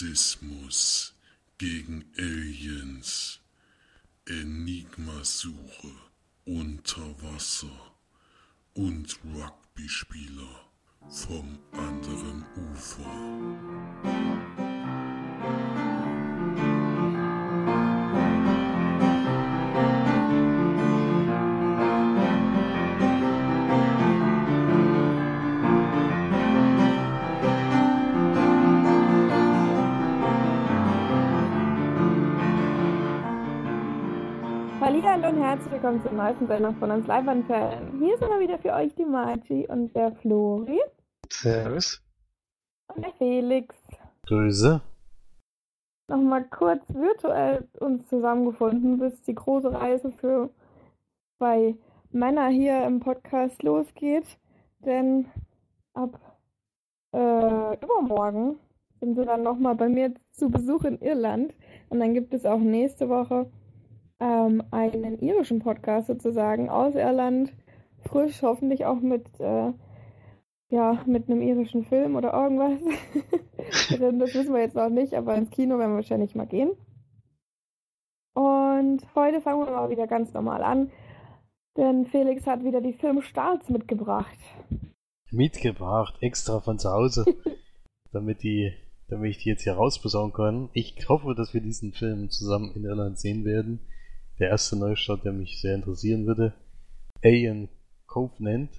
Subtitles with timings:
[0.00, 1.12] Rassismus
[1.58, 3.38] gegen Aliens,
[4.26, 5.92] Enigmasuche
[6.46, 7.68] unter Wasser
[8.72, 10.70] und Rugby-Spieler
[11.06, 14.69] vom anderen Ufer.
[35.82, 38.00] Willkommen zur neuesten Sendung von uns Live-Anfällen.
[38.00, 40.78] Hier sind wir wieder für euch die Margie und der Flori.
[41.30, 42.02] Servus.
[42.94, 43.74] Und der Felix.
[44.26, 44.82] Grüße.
[46.08, 50.50] Nochmal kurz virtuell uns zusammengefunden, bis die große Reise für
[51.38, 51.74] zwei
[52.10, 54.26] Männer hier im Podcast losgeht.
[54.80, 55.30] Denn
[55.94, 56.20] ab
[57.12, 58.58] äh, übermorgen
[59.00, 61.54] sind sie dann nochmal bei mir zu Besuch in Irland.
[61.88, 63.50] Und dann gibt es auch nächste Woche
[64.20, 67.52] ähm, einen irischen Podcast sozusagen aus Irland,
[68.02, 69.72] frisch, hoffentlich auch mit, äh,
[70.68, 72.80] ja, mit einem irischen Film oder irgendwas.
[73.90, 76.70] das wissen wir jetzt noch nicht, aber ins Kino werden wir wahrscheinlich mal gehen.
[78.34, 80.90] Und heute fangen wir mal wieder ganz normal an,
[81.76, 84.38] denn Felix hat wieder die Filmstarts mitgebracht.
[85.32, 87.24] Mitgebracht, extra von zu Hause,
[88.12, 88.72] damit die
[89.08, 90.68] damit ich die jetzt hier rausposaunen kann.
[90.72, 93.80] Ich hoffe, dass wir diesen Film zusammen in Irland sehen werden
[94.40, 96.54] der erste Neustart, der mich sehr interessieren würde.
[97.22, 97.68] Alien
[98.06, 98.70] Covenant.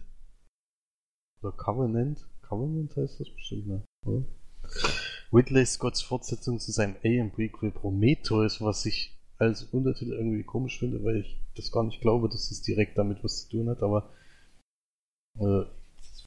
[1.41, 2.27] Oder Covenant?
[2.41, 3.83] Covenant heißt das bestimmt, ne?
[4.05, 4.25] Oder?
[5.31, 11.03] Ridley Scotts Fortsetzung zu seinem Alien Prequel Prometheus, was ich als Untertitel irgendwie komisch finde,
[11.03, 14.09] weil ich das gar nicht glaube, dass es direkt damit was zu tun hat, aber
[15.39, 15.63] äh,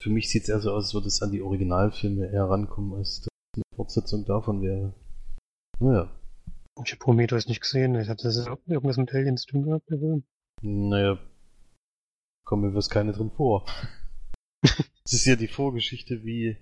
[0.00, 2.94] für mich sieht es eher so aus, als würde es an die Originalfilme eher rankommen,
[2.94, 4.94] als dass eine Fortsetzung davon wäre.
[5.78, 6.10] Naja,
[6.82, 7.94] ich habe Prometheus nicht gesehen.
[7.94, 10.24] Ich hatte das irgendwas mit Aliens zu tun gehabt, der Film.
[10.62, 11.18] Naja,
[12.44, 13.66] kommt mir was keine drin vor.
[15.06, 16.56] Es ist ja die Vorgeschichte, wie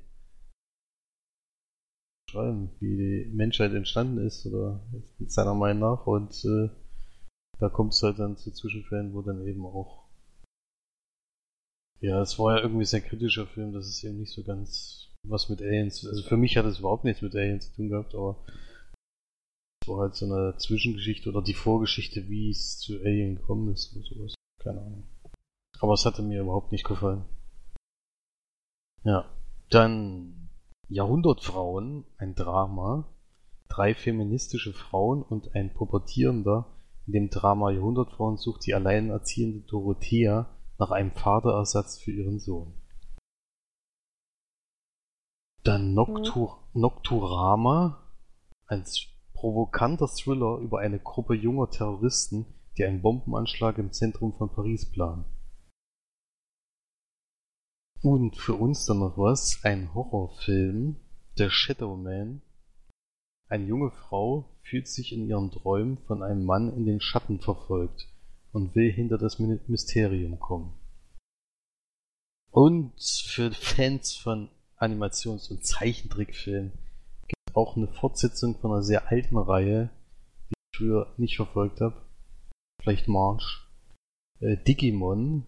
[2.28, 4.84] schreiben, wie die Menschheit entstanden ist oder
[5.28, 6.68] seiner Meinung nach und äh,
[7.60, 10.08] da kommt es halt dann zu Zwischenfällen, wo dann eben auch
[12.00, 15.48] ja, es war ja irgendwie sehr kritischer Film, das ist eben nicht so ganz was
[15.48, 18.44] mit Aliens, also für mich hat es überhaupt nichts mit Aliens zu tun gehabt, aber
[19.88, 24.04] war halt so eine Zwischengeschichte oder die Vorgeschichte, wie es zu Alien gekommen ist oder
[24.04, 24.34] sowas.
[24.58, 25.04] Keine Ahnung.
[25.80, 27.24] Aber es hatte mir überhaupt nicht gefallen.
[29.04, 29.24] Ja.
[29.70, 30.48] Dann
[30.88, 33.08] Jahrhundertfrauen, ein Drama.
[33.68, 36.66] Drei feministische Frauen und ein Pubertierender.
[37.06, 40.46] In dem Drama Jahrhundertfrauen sucht die alleinerziehende Dorothea
[40.78, 42.74] nach einem Vaterersatz für ihren Sohn.
[45.64, 47.98] Dann Noctur Nocturama,
[48.66, 48.84] ein
[49.42, 52.46] provokanter Thriller über eine Gruppe junger Terroristen,
[52.78, 55.24] die einen Bombenanschlag im Zentrum von Paris planen.
[58.02, 60.94] Und für uns dann noch was, ein Horrorfilm,
[61.36, 62.40] The Shadow Man.
[63.48, 68.06] Eine junge Frau fühlt sich in ihren Träumen von einem Mann in den Schatten verfolgt
[68.52, 70.72] und will hinter das Mysterium kommen.
[72.52, 72.92] Und
[73.26, 76.78] für Fans von Animations- und Zeichentrickfilmen
[77.54, 79.90] auch eine Fortsetzung von einer sehr alten Reihe,
[80.50, 82.00] die ich früher nicht verfolgt habe.
[82.82, 83.66] Vielleicht March.
[84.40, 85.46] Äh, Digimon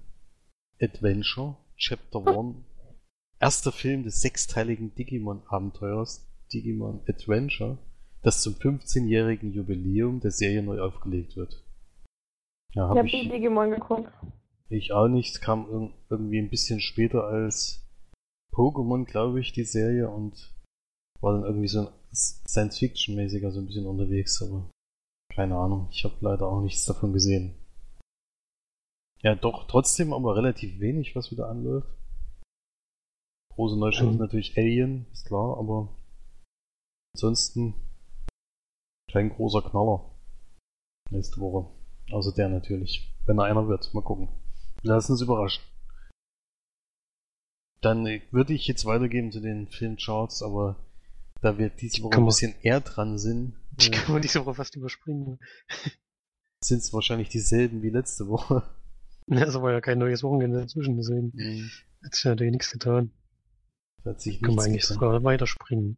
[0.81, 2.57] Adventure Chapter 1.
[3.41, 7.79] Erster Film des sechsteiligen Digimon-Abenteuers Digimon Adventure,
[8.23, 11.65] das zum 15-jährigen Jubiläum der Serie neu aufgelegt wird.
[12.75, 14.13] Ja, hab ich habe Digimon geguckt.
[14.69, 15.35] Ich auch nicht.
[15.35, 17.85] Es kam irgendwie ein bisschen später als
[18.53, 20.55] Pokémon, glaube ich, die Serie und
[21.25, 24.71] war dann irgendwie so ein Science-Fiction-mäßiger so ein bisschen unterwegs, aber
[25.35, 25.89] keine Ahnung.
[25.91, 27.55] Ich habe leider auch nichts davon gesehen.
[29.23, 31.89] Ja, doch, trotzdem aber relativ wenig, was wieder anläuft.
[33.55, 34.19] Große Neustadt mhm.
[34.19, 35.97] natürlich Alien, ist klar, aber
[37.15, 37.75] ansonsten
[39.11, 40.11] kein großer Knaller.
[41.11, 41.71] Nächste Woche.
[42.13, 43.15] Außer der natürlich.
[43.25, 43.95] Wenn er einer wird.
[43.95, 44.29] Mal gucken.
[44.83, 45.63] Lass uns überraschen.
[47.81, 50.77] Dann würde ich jetzt weitergeben zu den Filmcharts, aber
[51.45, 53.55] da wir diese Woche ein bisschen eher dran sind.
[53.73, 55.39] Die kann man diese Woche fast überspringen.
[56.65, 58.63] Sind es wahrscheinlich dieselben wie letzte Woche.
[59.27, 61.33] Ja, es war ja kein neues Wochenende dazwischen gesehen.
[61.35, 61.71] Mhm.
[62.05, 63.11] Hat sich natürlich nichts getan.
[64.05, 64.99] Hat sich Können wir eigentlich getan.
[64.99, 65.97] sogar weiterspringen.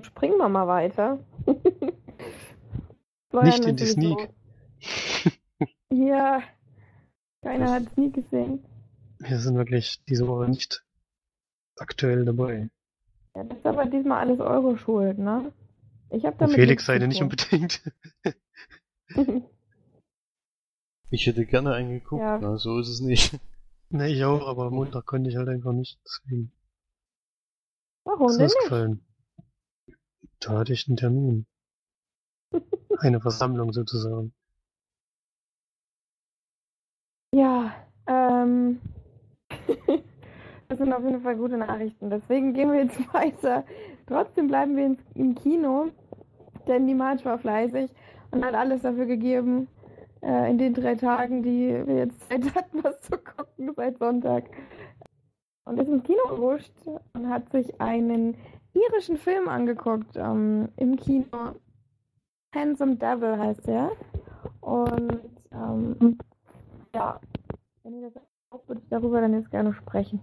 [0.00, 1.22] Springen wir mal weiter.
[3.44, 4.30] Nicht in die Sneak.
[5.92, 6.42] ja,
[7.42, 8.64] keiner hat es nie gesehen.
[9.18, 10.86] Wir sind wirklich diese Woche nicht
[11.76, 12.70] aktuell dabei.
[13.34, 15.52] Ja, das ist aber diesmal alles eure Schuld, ne?
[16.10, 17.82] Ich habe damit Felix seine nicht unbedingt.
[21.10, 22.38] Ich hätte gerne einen geguckt, Ja.
[22.38, 23.38] na, so ist es nicht.
[23.88, 25.98] ne, ich auch, aber am Montag konnte ich halt einfach nicht.
[26.04, 26.52] Deswegen
[28.04, 28.62] Warum ist denn das nicht?
[28.64, 29.04] gefallen.
[30.40, 31.46] Da hatte ich einen Termin.
[32.98, 34.34] Eine Versammlung sozusagen.
[37.34, 37.74] Ja,
[38.06, 38.80] ähm.
[40.68, 42.10] das sind auf jeden Fall gute Nachrichten.
[42.10, 43.64] Deswegen gehen wir jetzt weiter.
[44.06, 45.86] Trotzdem bleiben wir im, Kino,
[46.66, 47.90] denn die March war fleißig
[48.30, 49.68] und hat alles dafür gegeben,
[50.22, 54.44] äh, in den drei Tagen, die wir jetzt Zeit hatten, was zu gucken seit Sonntag.
[55.64, 56.72] Und ist ins Kino gerutscht
[57.12, 58.36] und hat sich einen
[58.72, 61.54] irischen Film angeguckt ähm, im Kino.
[62.54, 63.90] Handsome Devil heißt der.
[64.60, 65.20] Und
[65.52, 66.18] ähm,
[66.94, 67.20] ja,
[67.82, 70.20] wenn ihr das auch, würde ich darüber dann jetzt gerne sprechen.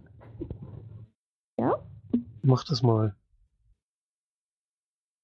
[1.60, 1.80] Ja?
[2.42, 3.16] Mach das mal.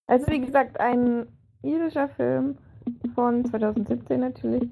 [0.07, 1.27] Also wie gesagt, ein
[1.61, 2.57] irischer Film
[3.15, 4.69] von 2017 natürlich.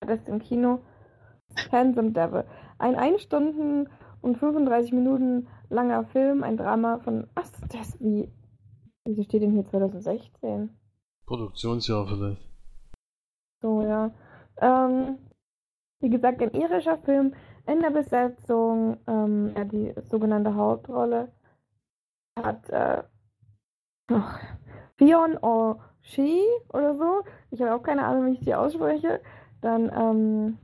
[0.00, 0.80] Das ist im Kino.
[1.70, 2.44] Handsome Devil.
[2.78, 3.88] Ein 1 Stunden
[4.22, 7.26] und 35 Minuten langer Film, ein Drama von.
[7.34, 8.32] Ach, das wie.
[9.04, 10.70] Wieso steht denn hier 2016?
[11.26, 12.48] Produktionsjahr vielleicht.
[13.60, 14.12] So, ja.
[14.58, 15.18] Ähm,
[16.00, 17.34] wie gesagt, ein irischer Film
[17.66, 21.28] in der Besetzung, ähm, ja, die sogenannte Hauptrolle
[22.36, 23.02] hat äh,
[24.12, 24.40] ach,
[24.96, 26.42] Fionn O'Shea
[26.72, 27.22] oder so.
[27.50, 29.20] Ich habe auch keine Ahnung, wie ich die ausspreche.
[29.60, 30.58] Dann ähm,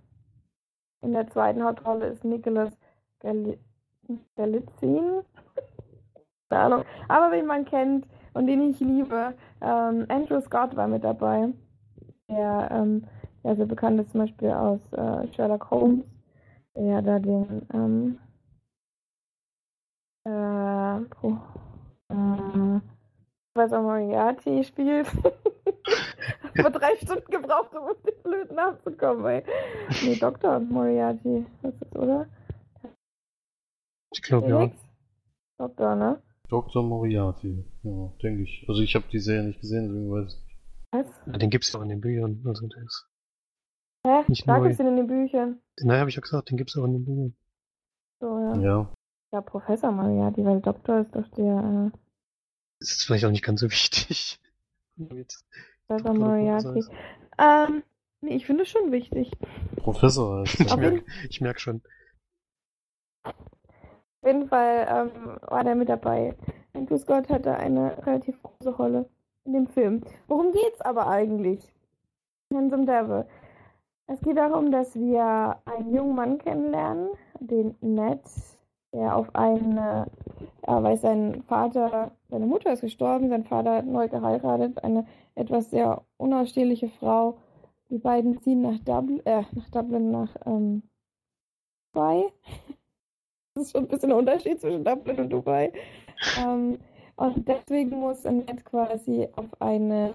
[1.03, 2.77] in der zweiten Hauptrolle ist Nicholas
[3.21, 3.61] Galitzin.
[6.51, 6.85] Keine Ahnung.
[7.09, 11.53] Aber wen man kennt und den ich liebe, ähm, Andrew Scott war mit dabei.
[12.29, 13.07] Der ähm,
[13.43, 16.05] ja, sehr bekannt ist zum Beispiel aus äh, Sherlock Holmes,
[16.79, 18.19] der da den ähm,
[20.25, 21.39] äh, Pro,
[22.09, 22.81] äh,
[23.53, 25.07] Professor Moriarty spielt.
[26.57, 29.43] Vor drei Stunden gebraucht, um auf den blöden Namen zu kommen, ey.
[30.05, 30.61] Nee, Dr.
[30.61, 32.27] Moriarty ist es, oder?
[34.13, 34.71] Ich glaube ja.
[35.59, 36.23] Doktor, ne?
[36.49, 36.83] Dr.
[36.83, 38.65] Moriarty, ja, denke ich.
[38.69, 40.59] Also ich habe die Serie nicht gesehen, deswegen weiß ich nicht.
[40.91, 41.07] Was?
[41.27, 41.39] ja.
[41.39, 42.43] Den gibt's ja auch in den Büchern.
[42.47, 43.07] Also der ist.
[44.09, 44.25] Hä?
[44.29, 44.71] Nicht Sag neu.
[44.71, 45.61] es in den Büchern.
[45.79, 47.35] Den habe ich ja gesagt, den gibt's auch in den Büchern.
[48.21, 48.55] So, ja.
[48.57, 48.89] Ja,
[49.33, 51.99] Ja, Professor Moriarty, weil Doktor ist doch der äh,
[52.81, 54.41] Das ist vielleicht auch nicht ganz so wichtig.
[55.87, 56.85] Professor Moriarty.
[57.39, 57.83] Ähm,
[58.23, 59.31] nee, ich finde es schon wichtig.
[59.77, 60.77] Professor heißt Ich er.
[60.79, 61.83] merke ich merk schon.
[63.25, 63.35] Auf
[64.25, 66.35] jeden Fall ähm, war der mit dabei.
[66.73, 69.09] Andrew Scott hatte eine relativ große Rolle
[69.45, 70.03] in dem Film.
[70.27, 71.61] Worum geht's aber eigentlich?
[72.53, 73.27] Handsome Devil.
[74.11, 77.11] Es geht darum, dass wir einen jungen Mann kennenlernen,
[77.41, 78.23] den Ned,
[78.95, 80.07] der auf eine,
[80.67, 85.71] ja, weil sein Vater, seine Mutter ist gestorben, sein Vater hat neu geheiratet, eine etwas
[85.71, 87.37] sehr unausstehliche Frau.
[87.91, 90.83] Die beiden ziehen nach Dublin, äh, nach Dublin, nach ähm,
[91.93, 92.25] Dubai.
[93.55, 95.73] Das ist schon ein bisschen ein Unterschied zwischen Dublin und Dubai.
[96.41, 96.79] Ähm,
[97.17, 100.15] und deswegen muss Annette quasi auf eine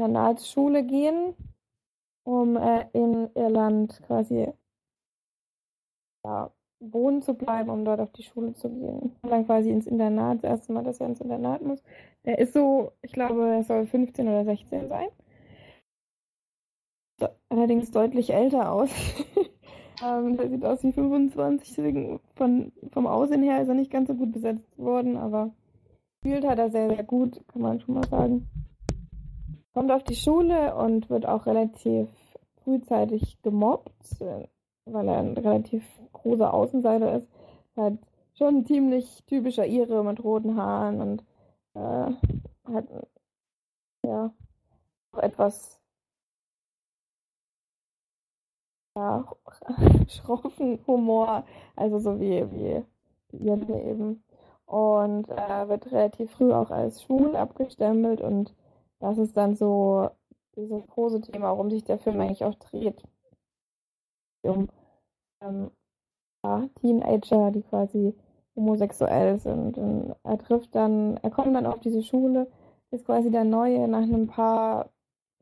[0.00, 1.34] Privat-Internatsschule gehen,
[2.24, 4.48] um äh, in Irland quasi
[6.24, 9.16] ja, wohnen zu bleiben, um dort auf die Schule zu gehen.
[9.22, 11.82] Und dann quasi ins Internat, das erste Mal, dass er ins Internat muss.
[12.22, 15.08] Er ist so, ich glaube, er soll 15 oder 16 sein.
[17.18, 18.90] So, allerdings deutlich älter aus.
[20.04, 24.08] ähm, der sieht aus wie 25, deswegen von, vom Aussehen her ist er nicht ganz
[24.08, 25.52] so gut besetzt worden, aber
[26.22, 28.48] gespielt hat er sehr, sehr gut, kann man schon mal sagen.
[29.72, 32.08] Kommt auf die Schule und wird auch relativ
[32.64, 34.20] frühzeitig gemobbt,
[34.84, 37.28] weil er ein relativ großer Außenseiter ist.
[37.76, 37.94] Hat
[38.34, 41.24] schon ein ziemlich typischer Ire mit roten Haaren und
[41.74, 42.12] äh,
[42.72, 42.86] hat
[44.04, 44.32] ja
[45.12, 45.80] auch etwas
[48.96, 49.24] ja,
[50.08, 51.44] schroffen Humor,
[51.76, 52.84] also so wie, wie
[53.30, 54.22] hier eben.
[54.66, 58.54] Und äh, wird relativ früh auch als schwul abgestempelt und
[59.00, 60.10] das ist dann so
[60.56, 63.02] dieses große Thema, worum sich der Film eigentlich auch dreht.
[64.42, 64.68] Um
[65.42, 65.70] ähm,
[66.44, 68.14] ja, Teenager, die quasi
[68.56, 69.78] homosexuell sind.
[69.78, 72.50] Und er trifft dann, er kommt dann auf diese Schule,
[72.90, 74.90] ist quasi der Neue nach einem paar,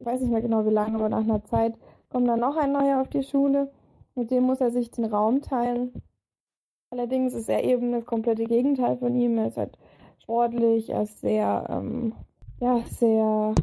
[0.01, 1.75] weiß nicht mehr genau wie lange, aber nach einer Zeit
[2.11, 3.71] kommt dann noch ein Neuer auf die Schule.
[4.15, 5.93] Mit dem muss er sich den Raum teilen.
[6.91, 9.39] Allerdings ist er eben das komplette Gegenteil von ihm.
[9.39, 9.79] Er ist halt
[10.19, 12.15] sportlich, er ist sehr, ähm,
[12.61, 13.55] ja, sehr,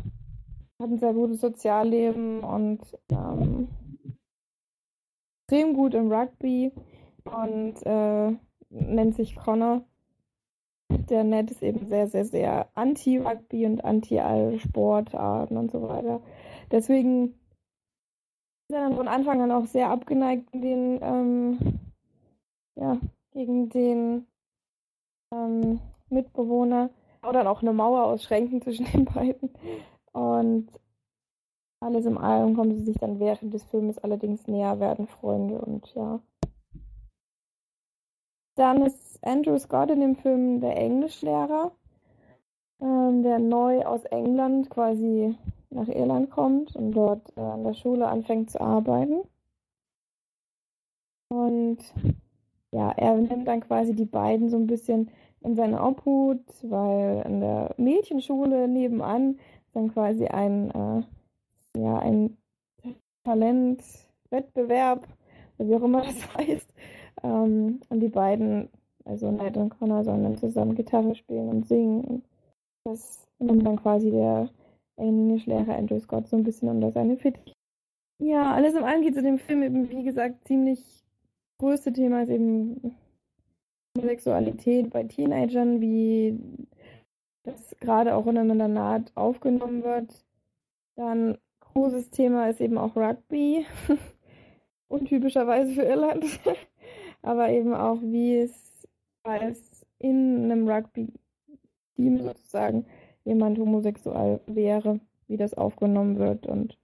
[0.79, 3.67] hat ein sehr gutes Sozialleben und ähm,
[5.47, 6.71] extrem gut im Rugby
[7.25, 8.35] und äh,
[8.69, 9.83] nennt sich Connor.
[10.89, 16.21] der Ned ist eben sehr, sehr, sehr anti-Rugby und anti-all Sportarten und so weiter.
[16.71, 17.35] Deswegen
[18.67, 21.79] ist er dann von Anfang an auch sehr abgeneigt den, ähm,
[22.75, 22.97] ja,
[23.31, 24.25] gegen den
[25.31, 26.89] ähm, Mitbewohner.
[27.27, 29.49] Oder dann auch eine Mauer aus Schränken zwischen den beiden.
[30.11, 30.69] Und
[31.81, 35.93] alles im allem kommen sie sich dann während des Filmes allerdings näher, werden Freunde und
[35.93, 36.19] ja.
[38.55, 41.71] Dann ist Andrew Scott in dem Film der Englischlehrer,
[42.81, 45.37] ähm, der neu aus England quasi
[45.69, 49.21] nach Irland kommt und dort äh, an der Schule anfängt zu arbeiten.
[51.29, 51.79] Und
[52.71, 55.11] ja, er nimmt dann quasi die beiden so ein bisschen
[55.45, 59.39] in seine Obhut, weil in der Mädchenschule nebenan
[59.73, 62.37] dann quasi ein, äh, ja, ein
[63.23, 65.07] Talentwettbewerb,
[65.57, 66.73] wie auch immer das heißt.
[67.23, 68.69] Ähm, und die beiden,
[69.03, 72.03] also Ned und Connor, sollen dann zusammen Gitarre spielen und singen.
[72.03, 72.23] Und
[72.83, 74.49] das nimmt dann quasi der
[74.97, 77.53] Englischlehrer Andrew Scott so ein bisschen unter seine Fittiche.
[78.19, 80.81] Ja, alles in allem geht in dem Film eben, wie gesagt, ziemlich
[81.59, 82.95] größte Thema ist eben
[84.01, 86.37] Sexualität bei Teenagern, wie
[87.43, 90.25] das gerade auch in einem Internat aufgenommen wird.
[90.95, 93.65] Dann großes Thema ist eben auch Rugby.
[94.87, 96.25] Untypischerweise für Irland.
[97.21, 98.87] Aber eben auch, wie es
[99.23, 102.85] als in einem Rugby-Team sozusagen
[103.23, 106.77] jemand homosexuell wäre, wie das aufgenommen wird und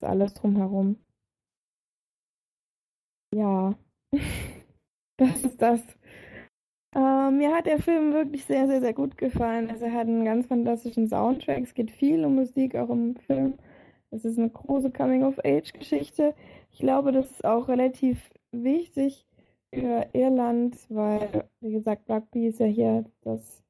[0.00, 0.96] alles drumherum.
[3.34, 3.74] Ja,
[5.16, 5.97] das ist das.
[6.98, 9.70] Äh, mir hat der Film wirklich sehr, sehr, sehr gut gefallen.
[9.70, 11.62] Also er hat einen ganz fantastischen Soundtrack.
[11.62, 13.54] Es geht viel um Musik, auch im Film.
[14.10, 16.34] Es ist eine große Coming-of-Age-Geschichte.
[16.72, 18.18] Ich glaube, das ist auch relativ
[18.50, 19.26] wichtig
[19.72, 23.62] für Irland, weil, wie gesagt, Rugby ist ja hier das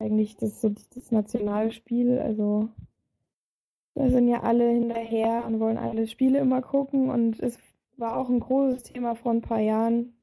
[0.00, 2.18] eigentlich das, so das Nationalspiel.
[2.18, 2.68] Also
[3.94, 7.10] da sind ja alle hinterher und wollen alle Spiele immer gucken.
[7.10, 7.60] Und es
[7.96, 10.14] war auch ein großes Thema vor ein paar Jahren,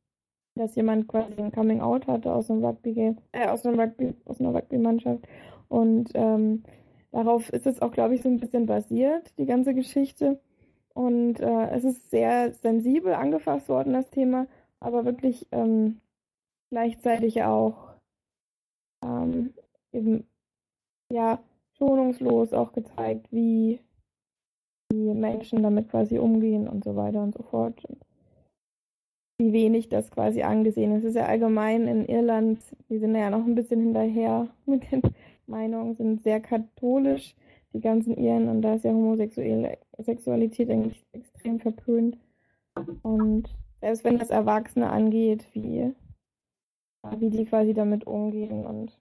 [0.57, 4.39] dass jemand quasi ein Coming Out hatte aus einem Rugby äh, aus einem Rugby, aus
[4.39, 5.27] einer Rugby-Mannschaft.
[5.69, 6.63] Und ähm,
[7.11, 10.39] darauf ist es auch, glaube ich, so ein bisschen basiert, die ganze Geschichte.
[10.93, 14.47] Und äh, es ist sehr sensibel angefasst worden, das Thema,
[14.79, 16.01] aber wirklich ähm,
[16.71, 17.93] gleichzeitig auch
[19.03, 19.53] ähm,
[19.91, 20.27] eben
[21.11, 21.39] ja
[21.77, 23.79] schonungslos auch gezeigt, wie
[24.91, 27.83] die Menschen damit quasi umgehen und so weiter und so fort.
[27.85, 28.06] Und
[29.37, 31.03] wie wenig das quasi angesehen ist.
[31.03, 35.01] Es ist ja allgemein in Irland, die sind ja noch ein bisschen hinterher mit den
[35.47, 37.35] Meinungen, sind sehr katholisch,
[37.73, 42.17] die ganzen Iren, und da ist ja homosexuelle Sexualität eigentlich extrem verpönt.
[43.03, 45.93] Und selbst wenn das Erwachsene angeht, wie,
[47.17, 48.65] wie die quasi damit umgehen.
[48.65, 48.99] Und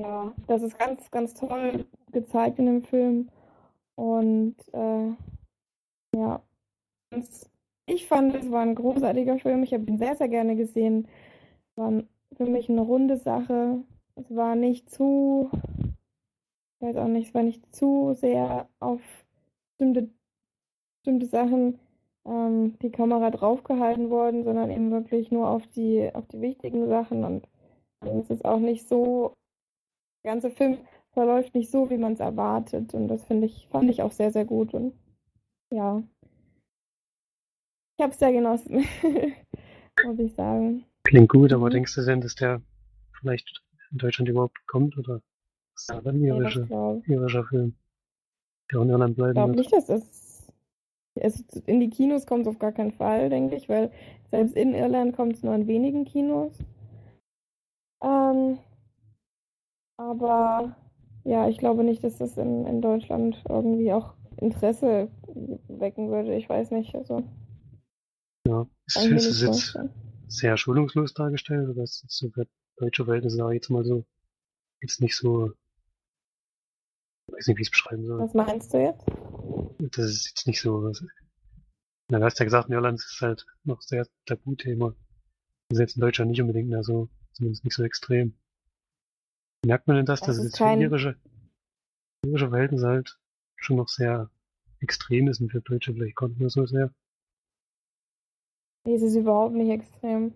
[0.00, 3.28] ja, das ist ganz, ganz toll gezeigt in dem Film.
[3.96, 5.10] Und äh,
[6.14, 6.42] ja,
[7.10, 7.50] ganz
[7.86, 9.62] ich fand, es war ein großartiger Film.
[9.62, 11.08] Ich habe ihn sehr, sehr gerne gesehen.
[11.70, 12.02] Es war
[12.36, 13.82] für mich eine runde Sache.
[14.16, 15.50] Es war nicht zu,
[16.80, 19.00] ich weiß auch nicht, es war nicht zu sehr auf
[19.70, 20.10] bestimmte,
[20.98, 21.78] bestimmte Sachen
[22.24, 27.24] ähm, die Kamera draufgehalten worden, sondern eben wirklich nur auf die, auf die wichtigen Sachen.
[27.24, 27.46] Und
[28.00, 29.32] es ist auch nicht so,
[30.24, 30.78] der ganze Film
[31.12, 32.94] verläuft nicht so, wie man es erwartet.
[32.94, 34.74] Und das finde ich, fand ich auch sehr, sehr gut.
[34.74, 34.94] Und
[35.70, 36.02] ja,
[37.96, 38.84] ich habe es sehr genossen,
[40.04, 40.84] muss ich sagen.
[41.04, 41.70] Klingt gut, aber mhm.
[41.70, 42.60] denkst du denn, dass der
[43.18, 45.22] vielleicht in Deutschland überhaupt kommt oder
[45.74, 47.74] ist das ein irischer, ja, irischer Film,
[48.70, 50.52] der in Irland bleiben Ich glaube nicht, dass es,
[51.14, 53.90] es in die Kinos kommt auf gar keinen Fall, denke ich, weil
[54.30, 56.52] selbst in Irland kommt es nur in wenigen Kinos.
[58.02, 58.58] Ähm,
[59.96, 60.76] aber
[61.24, 65.08] ja, ich glaube nicht, dass das in, in Deutschland irgendwie auch Interesse
[65.68, 66.34] wecken würde.
[66.34, 67.22] Ich weiß nicht, also.
[68.86, 69.78] Ist, du es jetzt
[70.28, 74.06] sehr schulungslos dargestellt oder ist es so für deutsche Verhältnisse, sage ich jetzt mal so,
[74.80, 75.52] jetzt nicht so,
[77.28, 78.20] ich weiß nicht, wie ich es beschreiben soll.
[78.20, 79.04] Was meinst du jetzt?
[79.94, 80.92] Das ist jetzt nicht so,
[82.08, 84.94] na, du hast ja gesagt, in Irland ist es halt noch sehr Tabuthema.
[85.68, 88.38] Das ist jetzt in Deutschland nicht unbedingt mehr so, zumindest nicht so extrem.
[89.64, 90.78] Merkt man denn das, das dass es jetzt kein...
[90.78, 91.16] für irische,
[92.24, 93.18] irische Verhältnisse halt
[93.56, 94.30] schon noch sehr
[94.78, 96.94] extrem ist und für Deutsche vielleicht konnten wir so sehr?
[98.86, 100.34] Nee, es ist überhaupt nicht extrem.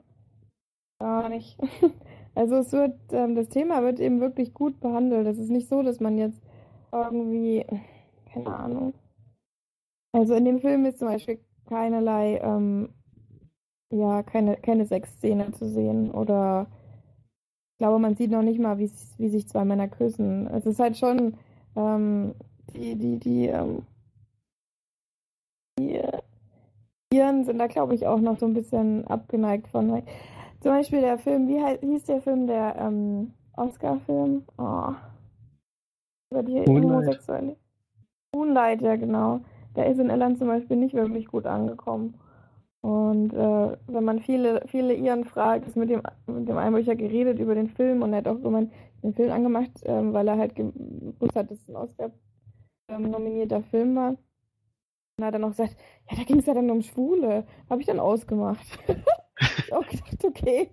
[0.98, 1.58] Gar nicht.
[2.36, 5.26] Also es wird, ähm, das Thema wird eben wirklich gut behandelt.
[5.26, 6.40] Es ist nicht so, dass man jetzt
[6.92, 7.66] irgendwie,
[8.32, 8.94] keine Ahnung.
[10.12, 12.94] Also in dem Film ist zum Beispiel keinerlei, ähm,
[13.92, 16.68] ja, keine, keine Sexszene zu sehen oder
[17.80, 20.46] glaube, man sieht noch nicht mal, wie, wie sich zwei Männer küssen.
[20.48, 21.38] Es ist halt schon
[21.76, 22.34] ähm,
[22.74, 23.86] die, die, die, ähm,
[25.78, 25.98] die
[27.12, 30.02] Iren sind da, glaube ich, auch noch so ein bisschen abgeneigt von.
[30.60, 34.44] Zum Beispiel der Film, wie heißt, hieß der Film, der ähm, Oscar-Film?
[34.58, 34.92] Oh.
[36.30, 37.56] Über die Homosexuelle.
[38.32, 39.40] Moonlight, ja genau.
[39.74, 42.14] Der ist in Irland zum Beispiel nicht wirklich gut angekommen.
[42.82, 47.38] Und äh, wenn man viele, viele Iren fragt, ist mit dem, mit dem Einbrecher geredet
[47.40, 50.54] über den Film und er hat auch gemeint, den Film angemacht, ähm, weil er halt
[50.54, 52.10] gewusst hat, dass es ein Oscar
[52.88, 54.16] ähm, Film war.
[55.20, 55.76] Und hat dann noch gesagt,
[56.10, 57.44] ja, da ging es ja dann um Schwule.
[57.68, 58.66] Habe ich dann ausgemacht.
[59.58, 60.70] ich auch gedacht, okay.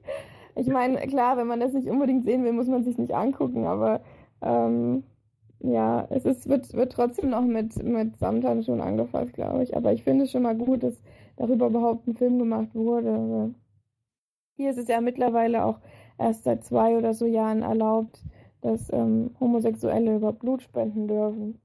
[0.56, 3.66] Ich meine, klar, wenn man das nicht unbedingt sehen will, muss man sich nicht angucken,
[3.68, 4.02] aber
[4.42, 5.04] ähm,
[5.60, 9.76] ja, es ist, wird, wird trotzdem noch mit, mit Samthandschuhen angefasst, glaube ich.
[9.76, 11.02] Aber ich finde es schon mal gut, dass
[11.36, 13.54] darüber überhaupt ein Film gemacht wurde.
[14.56, 15.80] Hier ist es ja mittlerweile auch
[16.18, 18.24] erst seit zwei oder so Jahren erlaubt,
[18.62, 21.60] dass ähm, Homosexuelle über Blut spenden dürfen.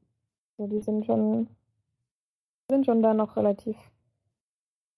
[0.59, 1.49] So, die sind schon,
[2.69, 3.77] sind schon da noch relativ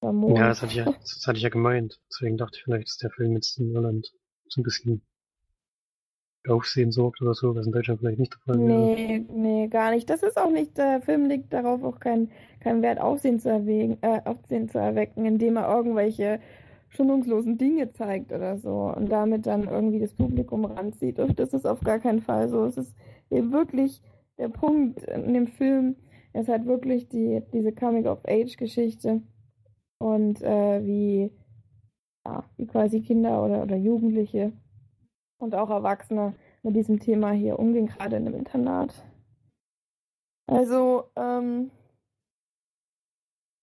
[0.01, 0.39] vermohnt.
[0.39, 2.01] Ja, das hatte, ich ja, das hatte ich ja gemeint.
[2.11, 4.13] Deswegen dachte ich, vielleicht ist der Film jetzt in Irland
[4.49, 5.03] so ein bisschen
[6.47, 8.79] Aufsehen sorgt oder so, was in Deutschland vielleicht nicht der Fall wäre.
[8.79, 10.11] Nee, nee, gar nicht.
[10.11, 12.31] Das ist auch nicht, der Film legt darauf auch keinen
[12.61, 16.41] kein Wert, Aufsehen zu, erwägen, äh, Aufsehen zu erwecken, indem er irgendwelche
[16.91, 21.19] schonungslosen Dinge zeigt oder so und damit dann irgendwie das Publikum ranzieht.
[21.19, 22.65] Und das ist auf gar keinen Fall so.
[22.65, 22.95] Es ist
[23.31, 24.03] wirklich
[24.39, 25.97] der Punkt in dem Film,
[26.35, 29.23] ist halt wirklich die, diese Coming-of-Age-Geschichte
[29.99, 31.31] und äh, wie,
[32.27, 34.53] ja, wie quasi Kinder oder, oder Jugendliche
[35.39, 39.07] und auch Erwachsene mit diesem Thema hier umgehen, gerade in einem Internat.
[40.47, 41.71] Also, ähm,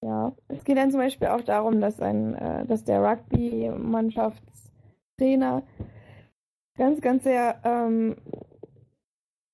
[0.04, 5.64] ja, es geht dann zum Beispiel auch darum, dass ein, äh, dass der Rugby-Mannschaftstrainer
[6.78, 8.16] ganz, ganz sehr ähm,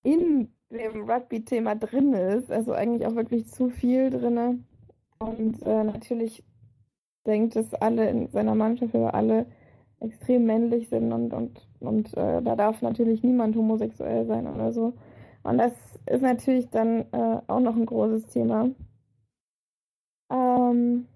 [0.03, 4.65] in dem Rugby-Thema drin ist, also eigentlich auch wirklich zu viel drin.
[5.19, 6.43] Und äh, natürlich
[7.25, 9.45] denkt, dass alle in seiner Mannschaft oder alle
[9.99, 14.93] extrem männlich sind und, und, und äh, da darf natürlich niemand homosexuell sein oder so.
[15.43, 15.73] Und das
[16.05, 18.69] ist natürlich dann äh, auch noch ein großes Thema.
[20.31, 21.07] Ähm,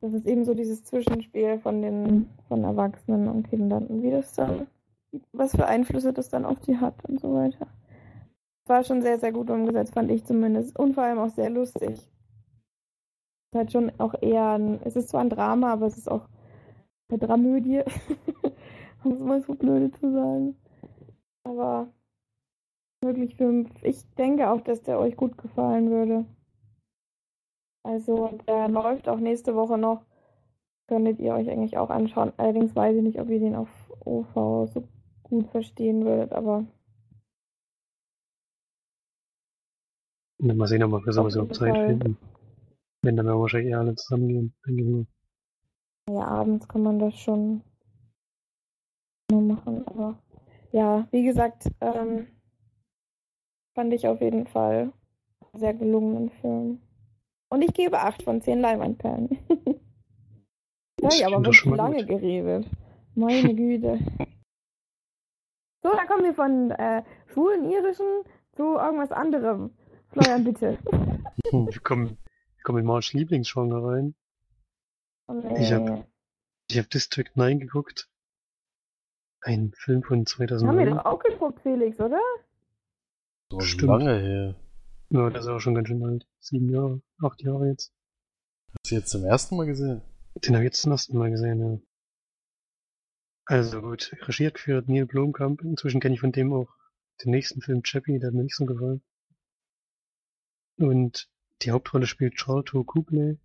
[0.00, 4.34] das ist eben so dieses Zwischenspiel von den von Erwachsenen und Kindern und wie das
[4.34, 4.66] dann,
[5.32, 7.68] was für Einflüsse das dann auf die hat und so weiter.
[8.70, 10.78] War schon sehr, sehr gut umgesetzt, fand ich zumindest.
[10.78, 11.90] Und vor allem auch sehr lustig.
[11.90, 16.08] Es ist halt schon auch eher ein, es ist zwar ein Drama, aber es ist
[16.08, 16.28] auch
[17.08, 17.82] eine Dramödie.
[19.04, 20.56] um es mal so blöde zu sagen.
[21.44, 21.88] Aber
[23.02, 26.26] wirklich für, ich denke auch, dass der euch gut gefallen würde.
[27.82, 30.04] Also der läuft auch nächste Woche noch.
[30.86, 32.32] Könntet ihr euch eigentlich auch anschauen.
[32.36, 33.68] Allerdings weiß ich nicht, ob ihr den auf
[34.04, 34.84] OV so
[35.22, 36.66] gut verstehen würdet, aber.
[40.40, 42.16] Mal sehen, ob wir sowieso Zeit finden.
[43.02, 45.06] Wenn dann wir wahrscheinlich eher alle zusammengehen, denke ich mal.
[46.10, 47.62] Ja, abends kann man das schon
[49.30, 50.18] machen, aber
[50.72, 52.26] ja, wie gesagt, ähm,
[53.74, 54.92] fand ich auf jeden Fall
[55.54, 56.80] sehr gelungenen Film.
[57.48, 59.28] Und ich gebe 8 von 10 Leinwandperlen.
[60.96, 62.08] da habe ich aber wirklich lange gut.
[62.08, 62.66] geredet.
[63.14, 63.98] Meine Güte.
[65.82, 68.04] So, dann kommen wir von äh, schwulen irischen
[68.52, 69.70] zu irgendwas anderem.
[70.12, 70.78] Florian, bitte.
[71.52, 72.18] wir kommen,
[72.56, 74.14] wir kommen in Marsch Lieblingsgenre rein.
[75.28, 75.62] Nee.
[75.62, 76.06] Ich habe
[76.68, 78.08] ich hab District 9 geguckt.
[79.42, 80.68] Ein Film von 2009.
[80.68, 82.20] Haben wir doch auch geguckt, Felix, oder?
[83.50, 83.88] So Stimmt.
[83.88, 84.54] lange her.
[85.10, 86.26] Ja, das ist auch schon ganz schön alt.
[86.40, 87.92] Sieben Jahre, acht Jahre jetzt.
[88.72, 90.02] Hast du jetzt zum ersten Mal gesehen?
[90.36, 91.78] Den habe ich jetzt zum ersten Mal gesehen, ja.
[93.46, 95.62] Also gut, regiert geführt Neil Blomkamp.
[95.62, 96.68] Inzwischen kenne ich von dem auch
[97.24, 99.02] den nächsten Film Chappie, der hat mir nicht so gefallen.
[100.80, 101.28] Und
[101.60, 103.38] die Hauptrolle spielt Charlton Kubley.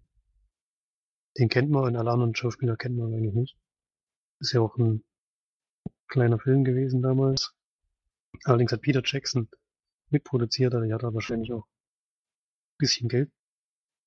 [1.38, 3.58] Den kennt man und alle anderen Schauspieler kennt man eigentlich nicht.
[4.40, 5.04] Ist ja auch ein
[6.08, 7.54] kleiner Film gewesen damals.
[8.46, 9.50] Allerdings hat Peter Jackson
[10.10, 13.32] mitproduziert, also er hat er wahrscheinlich auch ein bisschen Geld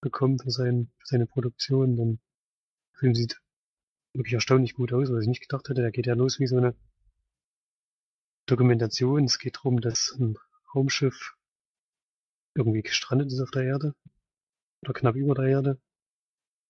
[0.00, 1.96] bekommen für, sein, für seine Produktion.
[1.96, 2.20] Denn
[2.94, 3.38] der Film sieht
[4.14, 5.82] wirklich erstaunlich gut aus, was ich nicht gedacht hätte.
[5.82, 6.74] Der geht ja los wie so eine
[8.46, 9.24] Dokumentation.
[9.24, 10.38] Es geht darum, dass ein
[10.74, 11.34] Raumschiff
[12.54, 13.94] irgendwie gestrandet ist auf der Erde
[14.82, 15.80] oder knapp über der Erde,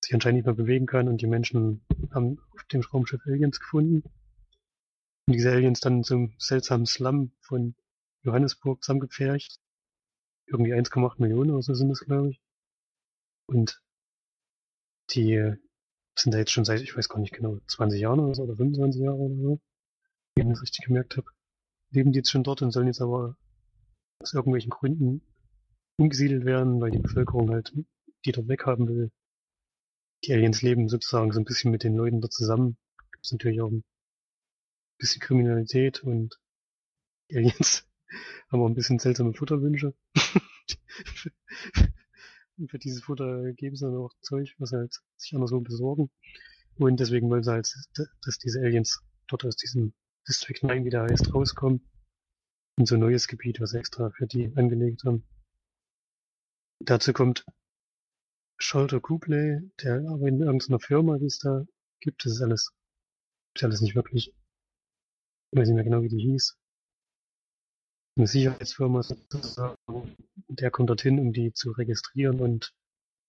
[0.02, 4.02] sich anscheinend nicht mehr bewegen kann und die Menschen haben auf dem Raumschiff Aliens gefunden.
[5.26, 7.74] Und diese Aliens dann einem seltsamen Slum von
[8.22, 9.58] Johannesburg zusammengepfercht.
[10.46, 12.40] Irgendwie 1,8 Millionen oder so sind das, glaube ich.
[13.46, 13.82] Und
[15.10, 15.54] die
[16.18, 18.56] sind da jetzt schon seit, ich weiß gar nicht genau, 20 Jahren oder so, oder
[18.56, 19.60] 25 Jahre oder so.
[20.34, 21.30] wenn ich das richtig gemerkt habe,
[21.90, 23.36] leben die jetzt schon dort und sollen jetzt aber
[24.22, 25.22] aus irgendwelchen Gründen
[25.98, 27.72] umgesiedelt werden, weil die Bevölkerung halt
[28.24, 29.10] die dort weghaben will.
[30.24, 32.76] Die Aliens leben sozusagen so ein bisschen mit den Leuten dort zusammen.
[33.12, 33.84] Gibt es natürlich auch ein
[34.98, 36.38] bisschen Kriminalität und
[37.30, 37.86] die Aliens
[38.50, 39.94] haben auch ein bisschen seltsame Futterwünsche.
[42.56, 46.10] und für dieses Futter geben sie dann auch Zeug, was sie halt sich anderswo besorgen.
[46.76, 47.72] Und deswegen wollen sie halt,
[48.22, 49.94] dass diese Aliens dort aus diesem
[50.28, 51.88] District 9 wieder heißt rauskommen.
[52.76, 55.24] In so ein neues Gebiet, was sie extra für die angelegt haben.
[56.80, 57.44] Dazu kommt
[58.58, 61.64] Sholto Kubley, der arbeitet in irgendeiner Firma, die es da
[62.00, 62.24] gibt.
[62.24, 62.72] Das ist alles,
[63.54, 64.34] ist alles nicht wirklich.
[65.50, 66.56] Ich weiß nicht mehr genau, wie die hieß.
[68.16, 69.76] Eine Sicherheitsfirma sozusagen.
[70.48, 72.74] Der kommt dorthin, um die zu registrieren und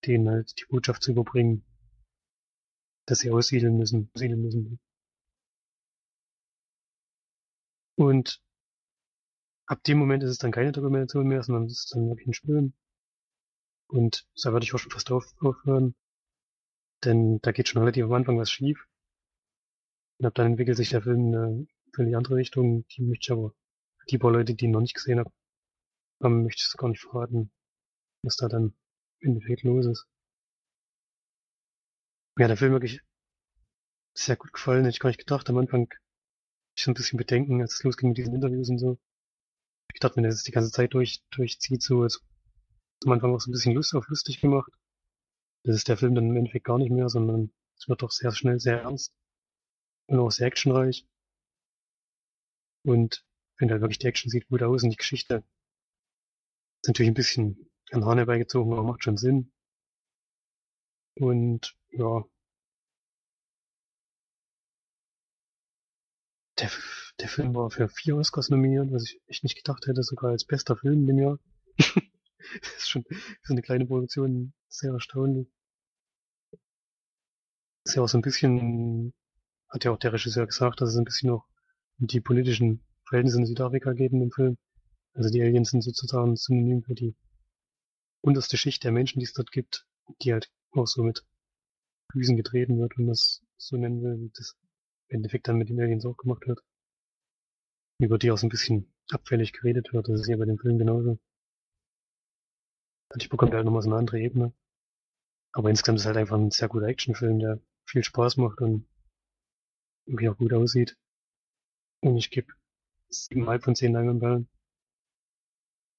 [0.06, 1.64] denen halt die Botschaft zu überbringen,
[3.06, 4.80] dass sie aussiedeln müssen, siedeln müssen.
[7.96, 8.42] Und
[9.68, 12.34] ab dem Moment ist es dann keine Dokumentation mehr, sondern es ist dann wirklich ein
[12.34, 12.74] Film.
[13.90, 15.96] Und da würde ich auch schon fast auf, aufhören.
[17.04, 18.88] Denn da geht schon relativ am Anfang was schief.
[20.20, 22.86] Und ab dann entwickelt sich der Film in eine völlig andere Richtung.
[22.88, 23.54] Die möchte ich aber,
[24.10, 27.52] die paar Leute, die ihn noch nicht gesehen haben, möchte ich es gar nicht verraten,
[28.22, 28.76] was da dann
[29.22, 30.08] im Endeffekt los ist.
[32.36, 33.02] Mir hat der Film wirklich
[34.14, 34.84] sehr gut gefallen.
[34.84, 35.50] Hätte ich gar nicht gedacht.
[35.50, 35.90] Am Anfang
[36.76, 39.00] ich so ein bisschen Bedenken, als es losging mit diesen Interviews und so.
[39.94, 42.24] Ich dachte, wenn er das die ganze Zeit durch, durchzieht, so, als
[43.06, 44.72] am Anfang auch so ein bisschen Lust auf lustig gemacht.
[45.64, 48.32] Das ist der Film dann im Endeffekt gar nicht mehr, sondern es wird doch sehr
[48.34, 49.14] schnell sehr ernst
[50.08, 51.06] und auch sehr actionreich.
[52.84, 53.24] Und
[53.60, 55.46] du halt wirklich die Action sieht gut aus und die Geschichte
[56.82, 59.52] ist natürlich ein bisschen an Hahn herbeigezogen, aber macht schon Sinn.
[61.20, 62.24] Und ja,
[66.60, 66.70] Der,
[67.20, 70.46] der Film war für vier Oscars nominiert, was ich echt nicht gedacht hätte, sogar als
[70.46, 71.40] bester Film im Jahr.
[72.62, 75.48] das ist schon für eine kleine Produktion sehr erstaunlich.
[77.86, 79.14] Ist ja auch so ein bisschen,
[79.70, 81.44] hat ja auch der Regisseur gesagt, dass es ein bisschen um
[82.00, 84.58] die politischen Verhältnisse in Südafrika in dem Film.
[85.14, 87.16] Also die Aliens sind sozusagen synonym für die
[88.22, 89.88] unterste Schicht der Menschen, die es dort gibt,
[90.22, 91.26] die halt auch so mit
[92.12, 94.56] Füßen getreten wird, wenn man es so nennen will, wie das
[95.08, 96.60] im Endeffekt dann mit den Aliens auch gemacht wird.
[98.00, 100.08] Über die auch so ein bisschen abfällig geredet wird.
[100.08, 101.20] Das ist hier bei dem Film genauso.
[103.10, 104.54] Manchmal bekommt er halt nochmal so eine andere Ebene.
[105.52, 108.88] Aber insgesamt ist es halt einfach ein sehr guter Actionfilm, der viel Spaß macht und
[110.06, 110.98] irgendwie auch gut aussieht.
[112.02, 112.54] Und ich gebe
[113.10, 114.48] siebeneinhalb von zehn Leinwandperlen.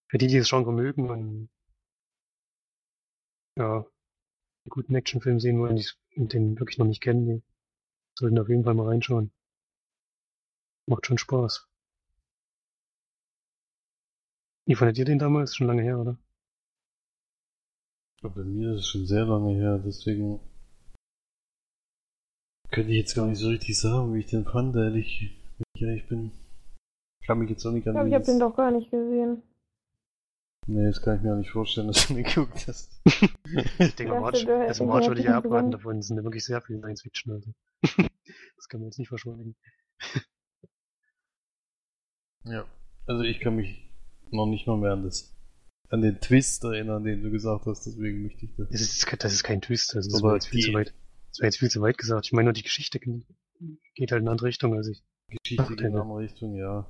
[0.08, 1.50] Für die, die das Genre mögen und
[3.56, 3.86] ja, einen
[4.70, 7.42] guten Actionfilm sehen wollen, die den wirklich noch nicht kennen, die
[8.20, 9.32] Sollten auf jeden Fall mal reinschauen.
[10.86, 11.66] Macht schon Spaß.
[14.66, 15.56] Wie fandet ihr den damals?
[15.56, 16.18] Schon lange her, oder?
[18.22, 20.40] Bei mir ist es schon sehr lange her, deswegen
[22.70, 25.82] könnte ich jetzt gar nicht so richtig sagen, wie ich den fand, ehrlich, wenn ich
[25.82, 26.30] ehrlich bin.
[27.22, 28.90] Ich kann mich jetzt auch nicht an Ich glaube, ich habe den doch gar nicht
[28.90, 29.42] gesehen.
[30.66, 33.00] Nee, das kann ich mir auch nicht vorstellen, dass du mir geguckt hast.
[33.06, 35.98] ich denke, Ja, March, also March würde ich ja abraten davon.
[35.98, 37.52] Es sind ja wirklich sehr viele Science Fiction, also.
[38.56, 39.56] das kann man jetzt nicht verschweigen.
[42.44, 42.66] Ja.
[43.06, 43.90] Also ich kann mich
[44.30, 45.34] noch nicht mal mehr an das
[45.90, 48.68] an den Twist erinnern, den du gesagt hast, deswegen möchte ich das.
[48.70, 50.94] Das ist, kein- das ist kein Twist, das Aber war jetzt viel zu weit.
[51.30, 52.26] Das war jetzt viel zu weit gesagt.
[52.26, 53.26] Ich meine nur die Geschichte geht
[54.12, 55.02] halt in eine andere Richtung als ich.
[55.42, 56.86] Geschichte geht in eine der- andere Richtung, ja.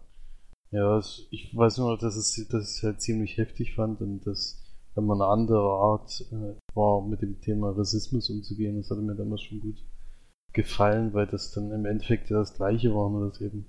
[0.70, 4.62] Ja, ich weiß nur, dass es, dass ich es halt ziemlich heftig fand und dass,
[4.94, 9.16] wenn man eine andere Art äh, war, mit dem Thema Rassismus umzugehen, das hatte mir
[9.16, 9.82] damals schon gut
[10.52, 13.66] gefallen, weil das dann im Endeffekt ja das Gleiche war, nur dass eben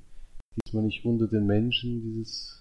[0.66, 2.61] diesmal nicht unter den Menschen dieses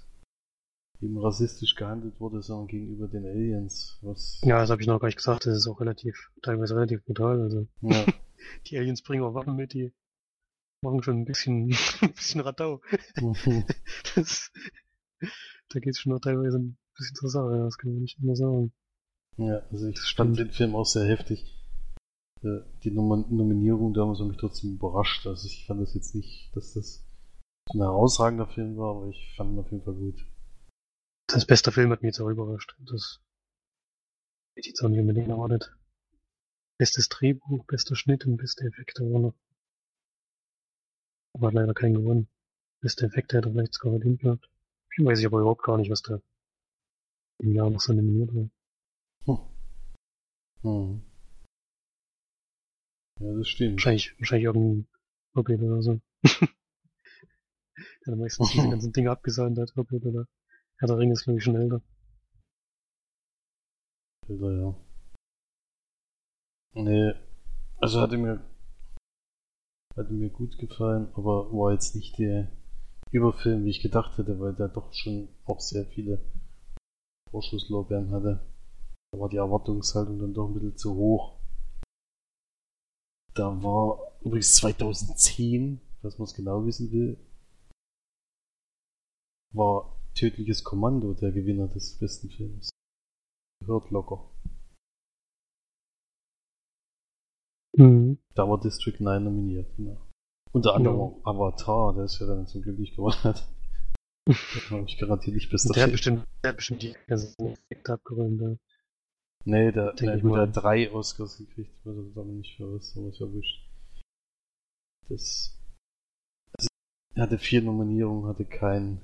[1.03, 5.09] eben rassistisch gehandelt wurde, sondern gegenüber den Aliens, was Ja, das habe ich noch gar
[5.09, 5.47] nicht gesagt.
[5.47, 7.41] Das ist auch relativ, teilweise relativ brutal.
[7.41, 8.05] Also ja,
[8.67, 9.93] die Aliens bringen auch Waffen mit, die
[10.83, 11.71] machen schon ein bisschen,
[12.03, 12.81] ein bisschen Radau.
[14.15, 14.51] Das,
[15.69, 18.73] da geht's schon noch teilweise ein bisschen zur Sache, das kann man nicht immer sagen.
[19.37, 21.55] Ja, also ich fand den Film auch sehr heftig.
[22.43, 25.27] Äh, Die Nom Nominierung damals hat mich trotzdem überrascht.
[25.27, 27.05] Also ich fand das jetzt nicht, dass das
[27.73, 30.27] ein herausragender Film war, aber ich fand ihn auf jeden Fall gut.
[31.33, 32.77] Das beste Film hat mich jetzt auch überrascht.
[32.81, 33.21] Das
[34.55, 35.77] hätte ich jetzt auch nicht unbedingt erwartet.
[36.79, 39.35] Bestes Drehbuch, bester Schnitt und beste Effekte war noch.
[41.35, 42.29] Aber hat leider keinen gewonnen.
[42.81, 44.51] Beste Effekte hätte er vielleicht sogar verdient gehabt.
[44.97, 46.21] Ich weiß ich aber überhaupt gar nicht, was da
[47.39, 48.51] im Jahr noch so nominiert war.
[50.63, 51.03] Mhm.
[53.19, 53.77] Ja, das stimmt.
[53.77, 54.89] Wahrscheinlich, wahrscheinlich irgendein
[55.35, 56.01] Hobbit oder so.
[58.05, 60.27] dann meistens diese ganzen Dinge abgesondert, Hobbit oder
[60.81, 61.83] Herr der Ringe ist, glaube ich, schon älter.
[64.27, 64.75] Bilder, ja.
[66.73, 67.13] Nee,
[67.81, 68.43] also hatte mir,
[69.95, 72.51] hatte mir gut gefallen, aber war jetzt nicht der
[73.11, 76.19] Überfilm, wie ich gedacht hätte, weil der doch schon auch sehr viele
[77.31, 78.41] Vorschusslorbeeren hatte.
[79.13, 81.39] Da war die Erwartungshaltung dann doch ein bisschen zu hoch.
[83.35, 87.19] Da war übrigens 2010, was man es genau wissen will,
[89.53, 92.71] war Tödliches Kommando der Gewinner des besten Films.
[93.65, 94.31] Hört locker.
[97.77, 98.19] Mhm.
[98.35, 100.01] Da war District 9 nominiert, genau.
[100.53, 101.17] Unter anderem Ja.
[101.25, 103.47] Avatar, der ist ja dann zum Glück nicht gewonnen hat.
[104.71, 105.93] Habe ich garantiert nicht bis der hat dahin.
[105.93, 108.41] bestimmt, der hat bestimmt die ganzen Effekte abgeräumt.
[108.41, 108.57] Ja.
[109.45, 110.41] Nee, der, der, der mal.
[110.49, 113.71] hat drei Oscars gekriegt, was er aber nicht für was, aber ist ja wurscht.
[115.09, 115.59] Das.
[116.59, 116.69] Also,
[117.15, 119.01] er hatte vier Nominierungen, hatte keinen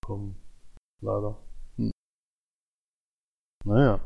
[0.00, 0.36] bekommen.
[1.00, 1.36] Leider.
[1.76, 1.90] Hm.
[3.64, 4.00] Naja.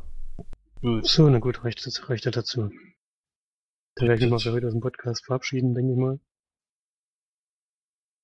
[0.80, 1.06] Gut.
[1.06, 2.70] So, na gut, reicht, das reicht ja dazu.
[3.96, 6.20] Dann werde ich mich mal für heute aus dem Podcast verabschieden, denke ich mal.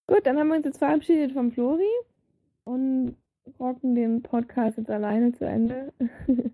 [0.07, 1.91] Gut, dann haben wir uns jetzt verabschiedet vom Flori
[2.65, 3.17] und
[3.59, 5.93] rocken den Podcast jetzt alleine zu Ende.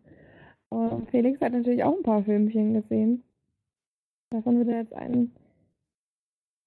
[0.70, 3.24] und Felix hat natürlich auch ein paar Filmchen gesehen.
[4.30, 5.34] Davon wird er jetzt einen.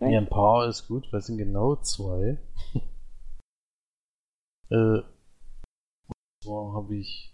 [0.01, 2.37] Ja, ein paar ist gut, weil es sind genau zwei.
[4.69, 5.01] äh,
[6.43, 7.33] zwar habe ich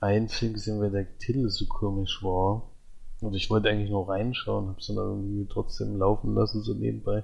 [0.00, 2.74] einen Film gesehen, weil der Titel so komisch war.
[3.20, 7.22] Und ich wollte eigentlich nur reinschauen, habe es dann irgendwie trotzdem laufen lassen, so nebenbei.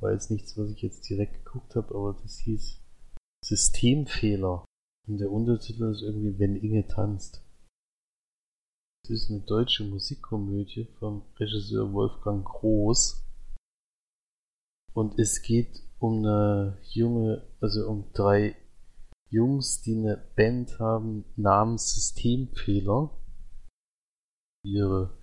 [0.00, 2.80] War jetzt nichts, was ich jetzt direkt geguckt habe, aber das hieß
[3.44, 4.64] Systemfehler.
[5.06, 7.44] Und der Untertitel ist irgendwie Wenn Inge tanzt.
[9.02, 13.22] Das ist eine deutsche Musikkomödie vom Regisseur Wolfgang Groß.
[14.94, 18.56] Und es geht um eine junge, also um drei
[19.30, 23.10] Jungs, die eine Band haben namens Systemfehler.
[24.64, 25.16] Ihre,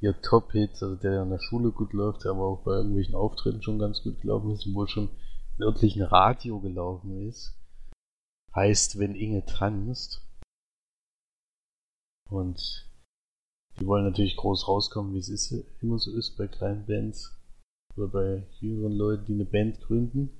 [0.00, 3.62] ihr Top-Hit, also der an der Schule gut läuft, der aber auch bei irgendwelchen Auftritten
[3.62, 5.10] schon ganz gut gelaufen ist und wohl schon
[5.58, 7.54] im örtlichen Radio gelaufen ist,
[8.54, 10.26] heißt Wenn Inge tanzt.
[12.30, 12.90] Und
[13.78, 17.36] die wollen natürlich groß rauskommen, wie es ist, immer so ist bei kleinen Bands
[17.96, 20.39] oder bei jüngeren Leuten, die eine Band gründen.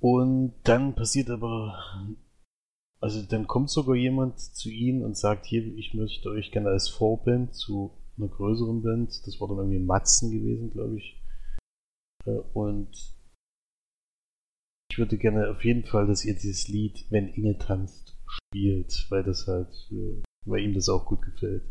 [0.00, 2.16] Und dann passiert aber,
[3.00, 6.88] also dann kommt sogar jemand zu ihnen und sagt, hier, ich möchte euch gerne als
[6.88, 11.22] Vorband zu einer größeren Band, das war dann irgendwie Matzen gewesen, glaube ich.
[12.26, 12.90] Äh, Und
[14.90, 19.22] ich würde gerne auf jeden Fall, dass ihr dieses Lied, wenn Inge tanzt, spielt, weil
[19.22, 21.62] das halt, äh, weil ihm das auch gut gefällt.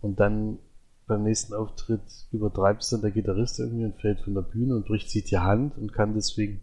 [0.00, 0.58] Und dann
[1.06, 4.86] beim nächsten Auftritt übertreibt es dann der Gitarrist irgendwie und fällt von der Bühne und
[4.86, 6.60] bricht sich die Hand und kann deswegen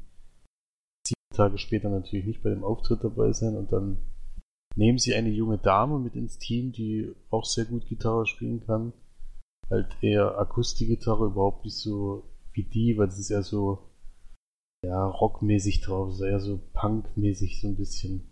[1.33, 3.97] Tage später natürlich nicht bei dem Auftritt dabei sein und dann
[4.75, 8.93] nehmen sie eine junge Dame mit ins Team, die auch sehr gut Gitarre spielen kann.
[9.69, 13.89] Halt eher Akustikgitarre, überhaupt nicht so wie die, weil das ist eher so
[14.83, 18.29] ja, rockmäßig drauf, ist eher so punkmäßig so ein bisschen.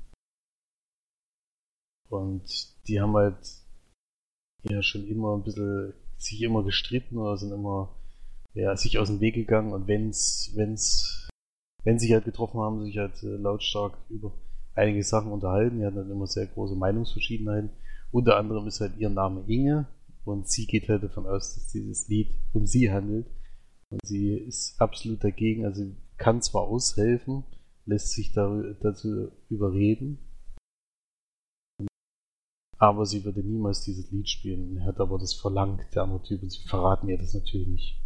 [2.10, 2.44] Und
[2.88, 3.38] die haben halt
[4.70, 7.96] ja schon immer ein bisschen sich immer gestritten oder sind immer
[8.54, 11.30] ja, sich aus dem Weg gegangen und wenn's, wenn's,
[11.84, 14.34] wenn sie sich halt getroffen haben, sich halt äh, lautstark über
[14.76, 15.80] einige Sachen unterhalten.
[15.80, 17.72] Die hatten dann immer sehr große Meinungsverschiedenheiten.
[18.12, 19.88] Unter anderem ist halt ihr Name Inge
[20.26, 23.28] und sie geht halt davon aus, dass dieses Lied um sie handelt.
[23.90, 27.44] Und sie ist absolut dagegen, also sie kann zwar aushelfen,
[27.86, 30.20] lässt sich dazu überreden,
[32.78, 34.78] aber sie würde niemals dieses Lied spielen.
[34.78, 38.02] Er hat aber das verlangt, der andere Typ, und sie verraten ihr das natürlich nicht.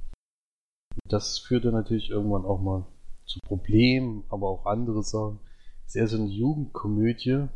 [1.07, 2.88] Das führte natürlich irgendwann auch mal
[3.25, 5.39] zu Problemen, aber auch andere Sachen.
[5.85, 7.47] Ist eher so eine Jugendkomödie,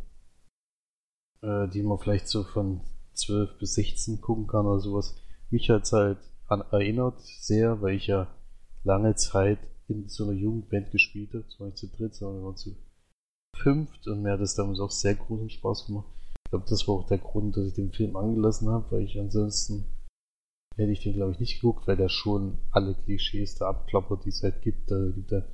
[1.42, 2.80] äh, die man vielleicht so von
[3.14, 5.16] 12 bis 16 gucken kann oder sowas.
[5.50, 8.28] Mich hat's halt an erinnert sehr, weil ich ja
[8.84, 11.48] lange Zeit in so einer Jugendband gespielt habe.
[11.48, 12.76] Zwar nicht zu dritt, sondern wir waren zu
[13.56, 16.06] fünft und mir hat es damals auch sehr großen Spaß gemacht.
[16.46, 19.18] Ich glaube, das war auch der Grund, dass ich den Film angelassen habe, weil ich
[19.18, 19.84] ansonsten
[20.76, 24.30] hätte ich den, glaube ich, nicht geguckt, weil der schon alle Klischees da abklappert, die
[24.30, 24.90] es halt gibt.
[24.90, 25.46] Da gibt er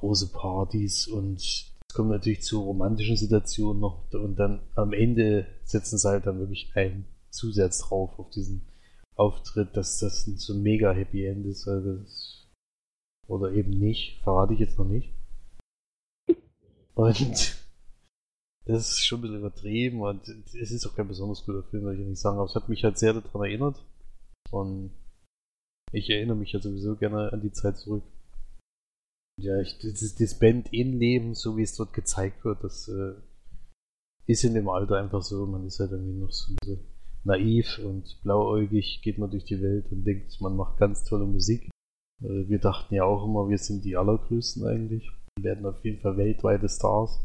[0.00, 5.98] große Partys und es kommt natürlich zu romantischen Situationen noch und dann am Ende setzen
[5.98, 8.62] sie halt dann wirklich einen Zusatz drauf auf diesen
[9.14, 11.66] Auftritt, dass das ein so mega Happy End ist.
[11.66, 12.48] Das,
[13.26, 15.12] oder eben nicht, verrate ich jetzt noch nicht.
[16.94, 17.56] Und
[18.64, 22.02] das ist schon ein bisschen übertrieben und es ist auch kein besonders guter Film, würde
[22.02, 23.82] ich nicht sagen, aber es hat mich halt sehr daran erinnert.
[24.50, 24.92] Und
[25.92, 28.04] Ich erinnere mich ja sowieso gerne an die Zeit zurück.
[29.40, 33.14] Ja, ich, das, das Band-In-Leben, so wie es dort gezeigt wird, das äh,
[34.26, 35.46] ist in dem Alter einfach so.
[35.46, 36.52] Man ist halt irgendwie noch so
[37.24, 41.70] naiv und blauäugig, geht man durch die Welt und denkt, man macht ganz tolle Musik.
[42.22, 45.10] Äh, wir dachten ja auch immer, wir sind die Allergrößten eigentlich.
[45.36, 47.24] Wir werden auf jeden Fall weltweite Stars.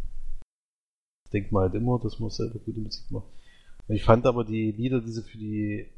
[1.34, 3.28] Denkt man halt immer, dass man selber gute Musik macht.
[3.88, 5.92] Und ich fand aber die Lieder, die sie für die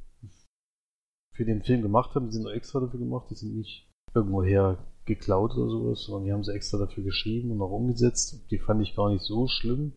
[1.36, 5.55] für den Film gemacht haben, die sind extra dafür gemacht, die sind nicht irgendwoher geklaut
[5.55, 8.51] oder sowas, sondern die haben sie extra dafür geschrieben und auch umgesetzt.
[8.51, 9.93] Die fand ich gar nicht so schlimm.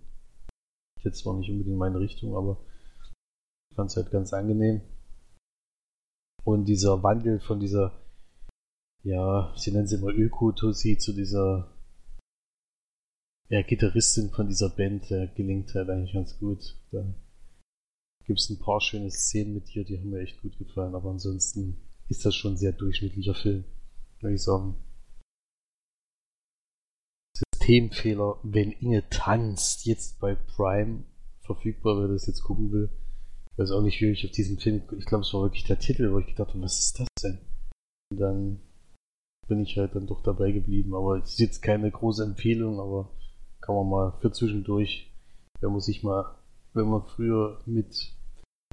[1.03, 2.65] Jetzt zwar nicht unbedingt meine Richtung, aber
[3.71, 4.81] ich fand es halt ganz angenehm.
[6.45, 7.93] Und dieser Wandel von dieser,
[9.03, 11.71] ja, sie nennen sie immer Öko-Tussi zu dieser
[13.51, 16.79] ja, Gitarristin von dieser Band, der gelingt halt eigentlich ganz gut.
[16.93, 17.05] Da
[18.25, 21.11] gibt es ein paar schöne Szenen mit ihr, die haben mir echt gut gefallen, aber
[21.11, 21.77] ansonsten
[22.09, 23.65] ist das schon ein sehr durchschnittlicher Film,
[24.21, 24.77] würde ich sagen.
[27.71, 31.05] Systemfehler, wenn Inge tanzt, jetzt bei Prime
[31.43, 32.91] verfügbar, wer das jetzt gucken will.
[33.53, 35.79] Ich weiß auch nicht, wie ich auf diesen Film, ich glaube, es war wirklich der
[35.79, 37.39] Titel, wo ich gedacht habe, was ist das denn?
[38.11, 38.61] Und dann
[39.47, 43.09] bin ich halt dann doch dabei geblieben, aber es ist jetzt keine große Empfehlung, aber
[43.61, 45.13] kann man mal für zwischendurch,
[45.61, 46.35] wenn man sich mal,
[46.75, 48.17] wenn man früher mit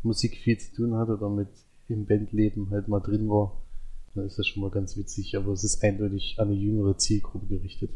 [0.01, 1.49] Musik viel zu tun hat oder mit
[1.87, 3.61] im Bandleben halt mal drin war,
[4.15, 7.45] dann ist das schon mal ganz witzig, aber es ist eindeutig an eine jüngere Zielgruppe
[7.45, 7.91] gerichtet.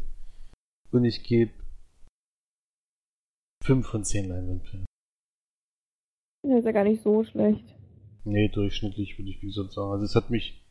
[0.92, 1.52] Und ich gebe
[3.64, 4.84] 5 von 10 Leinwandperlen.
[6.42, 7.74] Das ist ja gar nicht so schlecht.
[8.24, 9.92] Nee, durchschnittlich würde ich wie gesagt sagen.
[9.92, 10.62] Also es hat mich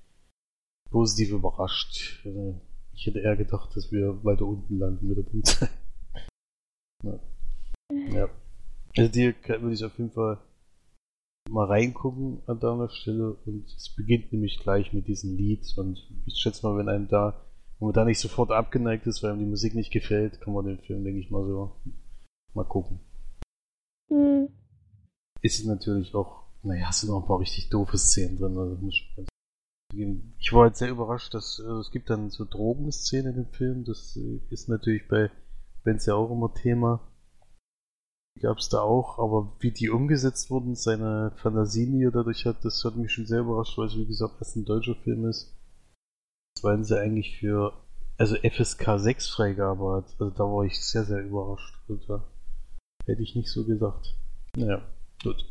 [0.89, 2.21] positiv überrascht.
[2.25, 2.61] Also,
[2.93, 5.69] ich hätte eher gedacht, dass wir weiter unten landen mit der Punktzahl.
[7.03, 7.19] ja.
[8.13, 8.29] ja.
[8.97, 10.39] Also dir würde ich auf jeden Fall
[11.49, 16.37] mal reingucken an deiner Stelle und es beginnt nämlich gleich mit diesem Lied und ich
[16.37, 17.45] schätze mal, wenn einem da
[17.81, 20.65] wenn man da nicht sofort abgeneigt ist, weil ihm die Musik nicht gefällt, kann man
[20.65, 21.71] den Film, denke ich mal, so
[22.53, 22.99] mal gucken.
[24.07, 24.49] Hm.
[25.41, 28.55] Ist natürlich auch, naja, hast du noch ein paar richtig doofe Szenen drin.
[28.55, 29.27] Also muss ich,
[30.37, 33.83] ich war halt sehr überrascht, dass äh, es gibt dann so Drogenszenen in dem Film.
[33.83, 35.31] Das äh, ist natürlich bei
[35.83, 37.01] Benz ja auch immer Thema.
[38.41, 42.63] Gab es da auch, aber wie die umgesetzt wurden, seine Fantasien, die er dadurch hat,
[42.63, 45.57] das hat mich schon sehr überrascht, weil es wie gesagt erst ein deutscher Film ist.
[46.63, 47.73] Waren sie eigentlich für,
[48.17, 50.15] also FSK 6 Freigabe hat.
[50.19, 51.75] Also da war ich sehr, sehr überrascht.
[51.89, 52.21] Also
[53.05, 54.15] hätte ich nicht so gedacht.
[54.55, 54.81] Naja,
[55.23, 55.45] gut.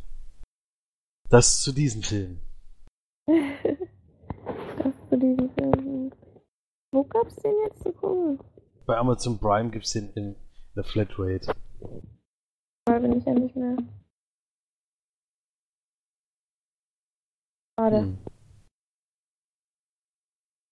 [1.29, 2.41] Das zu diesem Film.
[3.27, 6.13] das zu diesem Film.
[6.93, 8.41] Wo gab's den jetzt zu gucken?
[8.87, 10.37] Bei Amazon Prime gibt's den in
[10.75, 11.53] der Flatrate.
[12.87, 13.77] Da bin ich ja nicht mehr.
[17.79, 18.01] Schade.
[18.01, 18.19] Hm.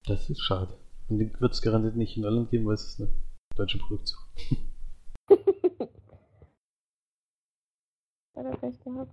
[0.08, 0.72] Das ist schade.
[1.08, 3.10] Und den wird es garantiert nicht in Irland geben, weil es ist eine
[3.54, 4.18] deutsche Produktion.
[8.34, 9.12] Hat er recht gehabt.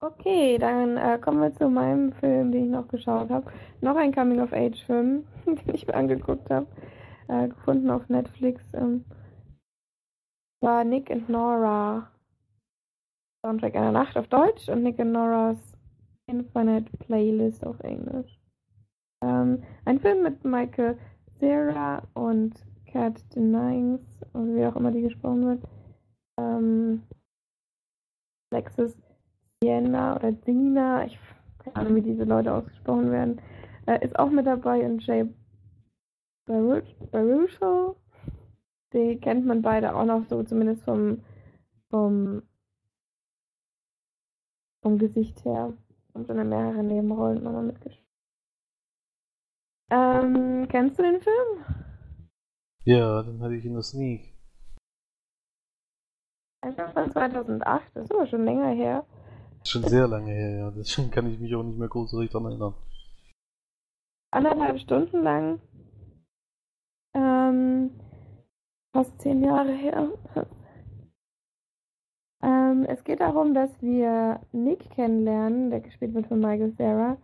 [0.00, 3.50] Okay, dann äh, kommen wir zu meinem Film, den ich noch geschaut habe.
[3.80, 6.66] Noch ein Coming-of-Age-Film, den ich mir angeguckt habe.
[7.28, 8.62] Äh, gefunden auf Netflix.
[8.74, 9.06] Ähm,
[10.60, 12.12] war Nick and Nora.
[13.40, 15.77] Soundtrack einer Nacht auf Deutsch und Nick and Noras
[16.28, 18.38] Infinite Playlist auf Englisch.
[19.22, 20.96] Ähm, ein Film mit Michael
[21.38, 22.54] Cera und
[22.86, 24.00] Cat Dennings,
[24.34, 25.64] wie auch immer die gesprochen wird.
[26.38, 27.02] Ähm,
[28.50, 28.96] Alexis
[29.60, 31.18] Sienna oder Dina, ich
[31.58, 33.40] keine Ahnung, wie diese Leute ausgesprochen werden,
[33.86, 35.28] äh, ist auch mit dabei und Jay
[36.46, 37.96] Baruchel.
[38.94, 41.22] Die kennt man beide auch noch so, zumindest vom,
[41.90, 42.42] vom,
[44.82, 45.74] vom Gesicht her.
[46.18, 48.04] Und schon in mehreren Nebenrollen nochmal mitgespielt.
[49.92, 51.64] Ähm, kennst du den Film?
[52.84, 54.34] Ja, den hatte ich in der Sneak.
[56.60, 59.06] Einfach von 2008, das ist aber schon länger her.
[59.64, 60.70] Schon sehr lange her, ja.
[60.72, 62.74] Deswegen kann ich mich auch nicht mehr großartig daran erinnern.
[64.32, 65.60] Anderthalb Stunden lang.
[67.14, 67.92] Ähm,
[68.92, 70.10] fast zehn Jahre her.
[72.70, 77.16] Ähm, es geht darum, dass wir Nick kennenlernen, der gespielt wird von Michael Sarah,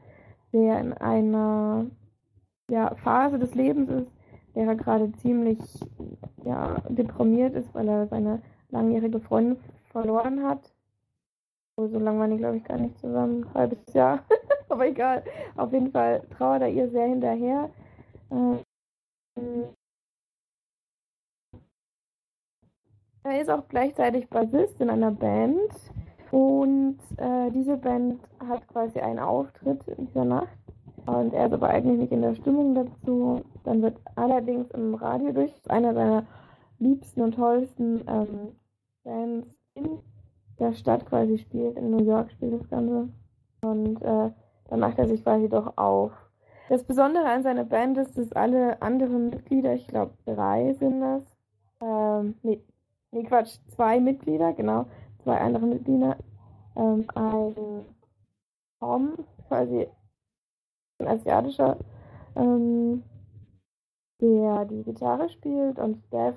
[0.52, 1.86] der in einer
[2.70, 4.12] ja, Phase des Lebens ist,
[4.54, 5.58] der er gerade ziemlich
[6.44, 9.58] ja, deprimiert ist, weil er seine langjährige Freundin
[9.90, 10.72] verloren hat.
[11.76, 13.44] So, lange waren die, glaube ich, gar nicht zusammen.
[13.44, 14.24] Ein halbes Jahr.
[14.68, 15.24] Aber egal.
[15.56, 17.68] Auf jeden Fall trauert er ihr sehr hinterher.
[18.30, 18.60] Ähm,
[23.24, 25.70] er ist auch gleichzeitig Bassist in einer Band.
[26.30, 30.58] Und äh, diese Band hat quasi einen Auftritt in dieser Nacht.
[31.06, 33.42] Und er ist aber eigentlich nicht in der Stimmung dazu.
[33.64, 36.26] Dann wird allerdings im Radio durch einer seiner
[36.78, 38.52] liebsten und tollsten ähm,
[39.04, 39.98] Bands in
[40.58, 41.76] der Stadt quasi spielt.
[41.76, 43.08] In New York spielt das Ganze.
[43.62, 44.30] Und äh,
[44.68, 46.12] dann macht er sich quasi doch auf.
[46.68, 51.22] Das Besondere an seiner Band ist, dass alle anderen Mitglieder, ich glaube drei sind das,
[51.82, 52.60] ähm, nee,
[53.14, 54.86] nee, Quatsch, zwei Mitglieder, genau,
[55.22, 56.16] zwei andere Mitglieder,
[56.76, 57.84] ähm, ein
[58.80, 59.14] Tom,
[59.48, 59.86] quasi
[60.98, 61.78] ein asiatischer,
[62.36, 63.02] ähm,
[64.20, 66.36] der die Gitarre spielt und Steph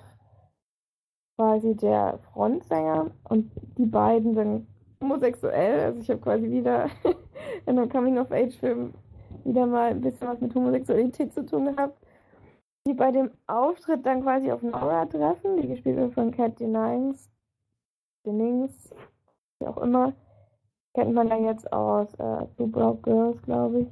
[1.36, 4.68] quasi der Frontsänger und die beiden sind
[5.02, 6.88] homosexuell, also ich habe quasi wieder
[7.66, 8.94] in einem Coming-of-Age-Film
[9.44, 12.07] wieder mal ein bisschen was mit Homosexualität zu tun gehabt
[12.88, 17.30] die bei dem Auftritt dann quasi auf Nora treffen, die gespielt wird von Cat Dennings,
[18.26, 18.94] Dennings,
[19.60, 20.14] wie auch immer.
[20.94, 23.88] Kennt man ja jetzt aus äh, Two Broke Girls, glaube ich.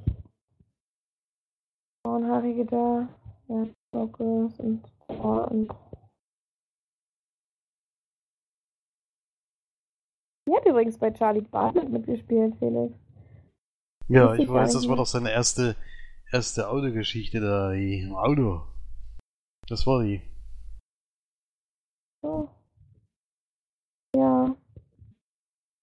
[2.02, 3.08] Braunhaarige da,
[3.48, 5.70] ja, Broke Girls und, oh, und
[10.48, 12.94] Die hat übrigens bei Charlie Bartlett mitgespielt, Felix.
[14.08, 15.74] Ja, ich weiß, das war doch seine erste,
[16.32, 18.62] erste Autogeschichte da, im Auto.
[19.68, 20.22] Das war die.
[22.22, 22.48] So.
[24.14, 24.54] Ja.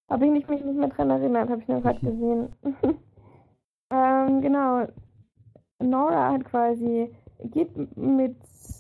[0.10, 2.56] Habe ich nicht, mich nicht mehr dran erinnert, habe ich nur gerade gesehen.
[3.92, 4.88] ähm, genau.
[5.80, 7.14] Nora hat quasi,
[7.44, 8.38] geht mit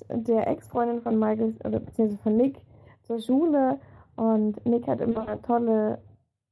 [0.10, 2.62] der Ex-Freundin von Michael, oder beziehungsweise von Nick,
[3.04, 3.80] zur Schule
[4.16, 6.02] und Nick hat immer tolle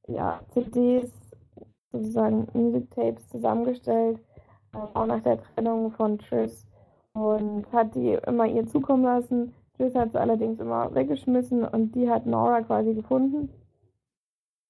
[0.08, 1.10] ja, CDs,
[1.90, 4.20] sozusagen Music Tapes zusammengestellt,
[4.72, 6.66] auch nach der Trennung von Triss
[7.14, 9.54] und hat die immer ihr zukommen lassen.
[9.76, 13.50] Tschüss hat sie allerdings immer weggeschmissen und die hat Nora quasi gefunden.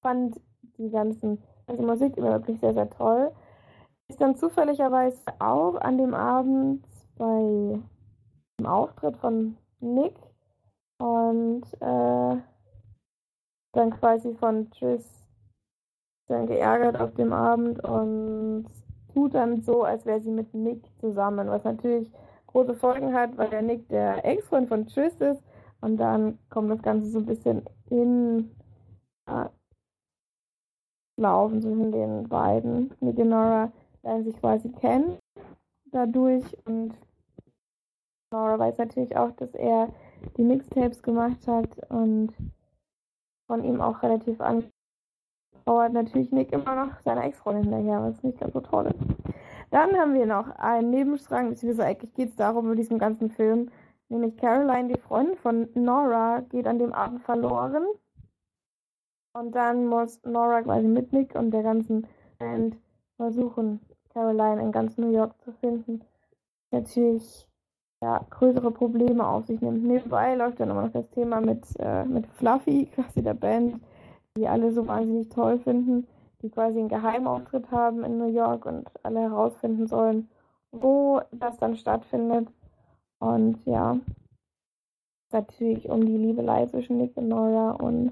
[0.01, 0.39] Fand
[0.77, 3.31] die ganzen, ganze Musik immer wirklich sehr, sehr toll.
[4.09, 6.85] Ist dann zufälligerweise auch an dem Abend
[7.17, 7.79] bei
[8.59, 10.15] dem Auftritt von Nick
[10.99, 12.37] und äh,
[13.73, 15.23] dann quasi von Tschüss
[16.27, 18.65] dann geärgert auf dem Abend und
[19.13, 22.11] tut dann so, als wäre sie mit Nick zusammen, was natürlich
[22.53, 25.43] große Folgen hat, weil der Nick der Ex-Freund von Tschüss ist.
[25.81, 28.51] Und dann kommt das Ganze so ein bisschen in
[29.25, 29.49] äh,
[31.17, 32.93] Laufen zwischen den beiden.
[33.01, 33.71] Nick und Nora
[34.03, 35.17] lernen sich quasi kennen
[35.91, 36.45] dadurch.
[36.65, 36.95] Und
[38.31, 39.89] Nora weiß natürlich auch, dass er
[40.37, 42.33] die Mixtapes gemacht hat und
[43.47, 44.71] von ihm auch relativ angehauert
[45.91, 49.22] natürlich Nick immer noch seiner Ex-Freundin hinterher, was nicht ganz so toll ist.
[49.73, 53.71] Dann haben wir noch einen Nebenstrang, beziehungsweise eigentlich geht es darum in diesem ganzen Film,
[54.07, 57.83] nämlich Caroline, die Freundin von Nora, geht an dem Abend verloren.
[59.33, 62.05] Und dann muss Nora quasi mit Nick und der ganzen
[62.37, 62.77] Band
[63.17, 63.79] versuchen,
[64.13, 66.01] Caroline in ganz New York zu finden.
[66.69, 67.49] Natürlich
[68.03, 69.83] ja, größere Probleme auf sich nimmt.
[69.83, 73.81] Nebenbei läuft dann immer noch das Thema mit, äh, mit Fluffy, quasi der Band,
[74.37, 76.05] die alle so wahnsinnig toll finden
[76.43, 80.29] die quasi einen Geheimauftritt haben in New York und alle herausfinden sollen,
[80.71, 82.49] wo das dann stattfindet.
[83.19, 83.97] Und ja,
[85.31, 88.11] natürlich um die Liebelei zwischen Nick und Nora und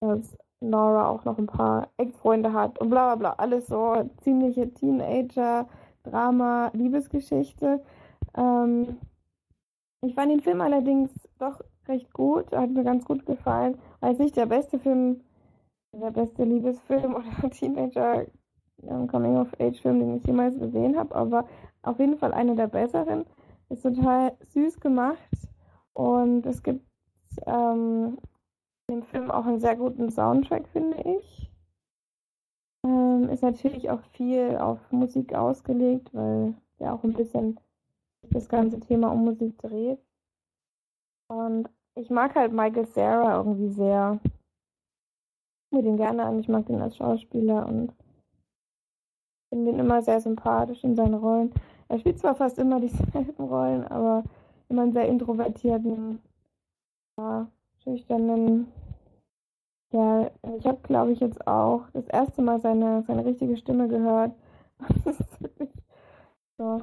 [0.00, 3.42] dass Nora auch noch ein paar Ex-Freunde hat und bla bla bla.
[3.42, 7.82] Alles so ziemliche Teenager-Drama, Liebesgeschichte.
[8.36, 8.98] Ähm,
[10.02, 13.78] ich fand den Film allerdings doch recht gut, hat mir ganz gut gefallen.
[14.00, 15.22] War jetzt nicht der beste Film
[15.92, 18.26] der beste Liebesfilm oder Teenager
[18.82, 21.48] Coming-of-Age-Film, den ich jemals gesehen habe, aber
[21.82, 23.26] auf jeden Fall einer der besseren.
[23.70, 25.18] Ist total süß gemacht
[25.92, 26.86] und es gibt
[27.44, 28.18] ähm,
[28.86, 31.50] im Film auch einen sehr guten Soundtrack, finde ich.
[32.84, 37.60] Ähm, ist natürlich auch viel auf Musik ausgelegt, weil ja auch ein bisschen
[38.22, 39.98] das ganze Thema um Musik dreht.
[41.28, 44.18] Und ich mag halt Michael Sarah irgendwie sehr
[45.70, 46.38] mir den gerne an.
[46.38, 47.92] Ich mag den als Schauspieler und
[49.50, 51.52] finde ihn immer sehr sympathisch in seinen Rollen.
[51.88, 54.24] Er spielt zwar fast immer dieselben Rollen, aber
[54.68, 56.20] immer einen sehr introvertierten,
[57.18, 57.48] ja,
[57.82, 58.72] schüchternen
[59.92, 64.32] ja, ich habe, glaube ich, jetzt auch das erste Mal seine, seine richtige Stimme gehört.
[66.60, 66.82] So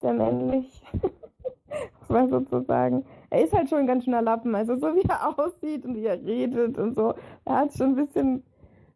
[0.00, 0.82] sehr männlich.
[2.00, 3.06] muss man sozusagen.
[3.34, 6.06] Er ist halt schon ein ganz schöner Lappen, also so wie er aussieht und wie
[6.06, 7.14] er redet und so.
[7.44, 8.44] Er hat schon ein bisschen,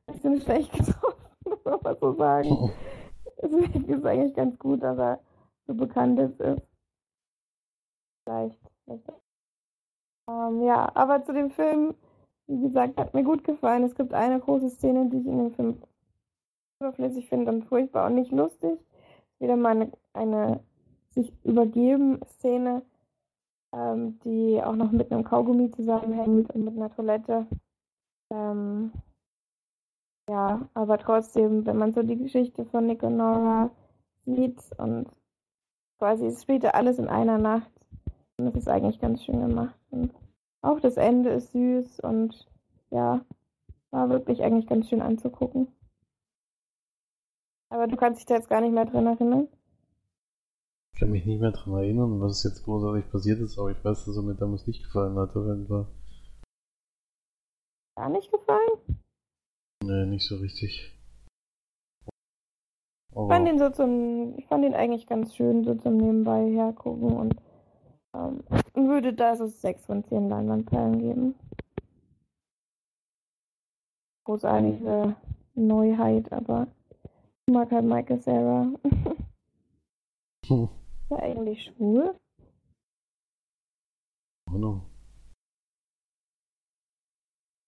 [0.07, 2.70] bisschen schlecht getroffen, muss man so sagen.
[3.43, 5.18] Deswegen ist eigentlich ganz gut, dass er
[5.66, 6.36] so bekannt ist.
[6.36, 6.62] Vielleicht.
[8.84, 9.12] vielleicht.
[10.30, 11.97] Ähm, ja, aber zu dem Film,
[12.47, 13.82] wie gesagt, hat mir gut gefallen.
[13.82, 15.82] Es gibt eine große Szene, die ich in dem Film
[16.80, 18.78] überflüssig finde und furchtbar und nicht lustig.
[19.41, 20.61] Wieder mal eine, eine
[21.11, 22.82] sich übergeben Szene,
[23.72, 27.46] ähm, die auch noch mit einem Kaugummi zusammenhängt und mit einer Toilette.
[28.30, 28.92] Ähm,
[30.28, 33.70] ja, aber trotzdem, wenn man so die Geschichte von Nick und Nora
[34.26, 35.06] sieht und
[35.98, 37.70] quasi es spielt alles in einer Nacht
[38.36, 39.78] und das ist eigentlich ganz schön gemacht.
[39.90, 40.12] Und
[40.62, 42.46] auch das Ende ist süß und
[42.90, 43.24] ja,
[43.90, 45.68] war wirklich eigentlich ganz schön anzugucken.
[47.70, 49.48] Aber du kannst dich da jetzt gar nicht mehr dran erinnern.
[50.99, 54.05] Ich kann mich nicht mehr dran erinnern, was jetzt großartig passiert ist, aber ich weiß,
[54.05, 55.86] dass er mir damals nicht gefallen hat, auf jeden Fall.
[57.96, 58.99] Gar nicht gefallen?
[59.84, 60.92] Nee, nicht so richtig.
[63.14, 66.51] Aber ich fand ihn so zum, ich fand ihn eigentlich ganz schön so zum Nebenbei
[66.51, 67.36] hergucken und
[68.16, 68.42] ähm,
[68.74, 71.34] würde da so 6 von 10 Leinwandperlen geben.
[74.24, 75.14] Großartige
[75.55, 76.66] Neuheit, aber
[77.46, 78.72] ich mag halt Michael Sarah.
[80.49, 80.68] Hm.
[81.11, 82.20] Ist er eigentlich schwul?
[84.46, 84.82] Ahnung.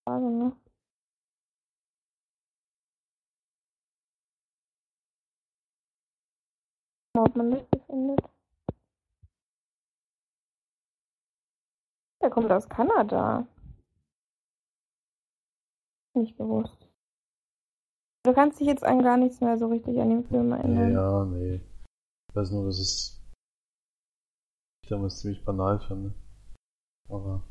[0.05, 0.57] Frage, ne?
[7.17, 8.21] Ob man das findet.
[12.21, 13.47] Der kommt aus Kanada.
[16.15, 16.77] Nicht gewusst.
[18.23, 20.93] Du kannst dich jetzt an gar nichts mehr so richtig an den Film erinnern.
[20.93, 21.55] Ja, nee.
[22.29, 23.20] Ich weiß nur, dass es
[24.91, 26.15] ich damals ziemlich banal fand.
[27.09, 27.45] Aber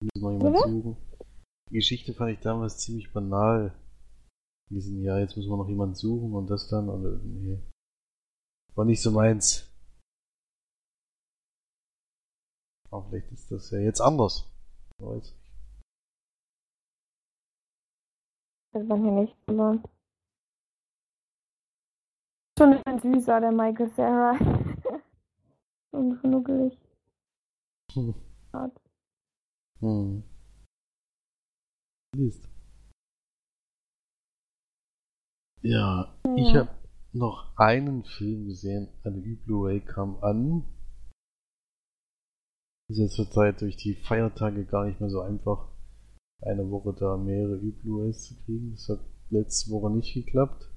[0.00, 0.96] müssen noch jemand suchen.
[1.70, 3.72] Die Geschichte fand ich damals ziemlich banal.
[4.70, 7.62] In diesem Jahr, jetzt müssen wir noch jemanden suchen und das dann und nee.
[8.74, 9.64] War nicht so meins.
[12.90, 14.50] Aber vielleicht ist das ja jetzt anders.
[14.98, 15.36] Wer Weiß nicht.
[18.72, 19.82] Das war hier nicht, aber.
[22.58, 24.57] Schon ein süßer, der Michael Sarah.
[25.92, 26.78] Und schnuckelig.
[27.92, 28.14] Hm.
[28.52, 28.80] Hart.
[29.80, 30.22] Hm.
[32.14, 32.48] Liest.
[35.62, 36.66] Ja, ich Ja.
[36.66, 36.78] habe
[37.12, 38.88] noch einen Film gesehen.
[39.04, 40.64] Eine Blu-ray kam an.
[42.90, 45.70] Ist jetzt zur Zeit durch die Feiertage gar nicht mehr so einfach,
[46.40, 48.70] eine Woche da mehrere Blu-rays zu kriegen.
[48.72, 50.70] Das hat letzte Woche nicht geklappt.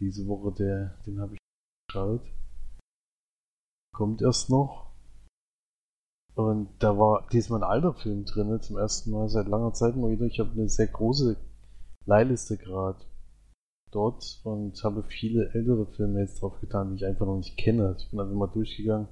[0.00, 1.40] Diese Woche, der, den habe ich
[1.88, 2.26] geschaut.
[3.92, 4.88] Kommt erst noch.
[6.34, 10.10] Und da war diesmal ein alter Film drin, zum ersten Mal seit langer Zeit mal
[10.10, 10.26] wieder.
[10.26, 11.36] Ich habe eine sehr große
[12.06, 13.04] Leihliste gerade
[13.90, 17.96] dort und habe viele ältere Filme jetzt drauf getan, die ich einfach noch nicht kenne.
[17.98, 19.08] Ich bin einfach mal durchgegangen,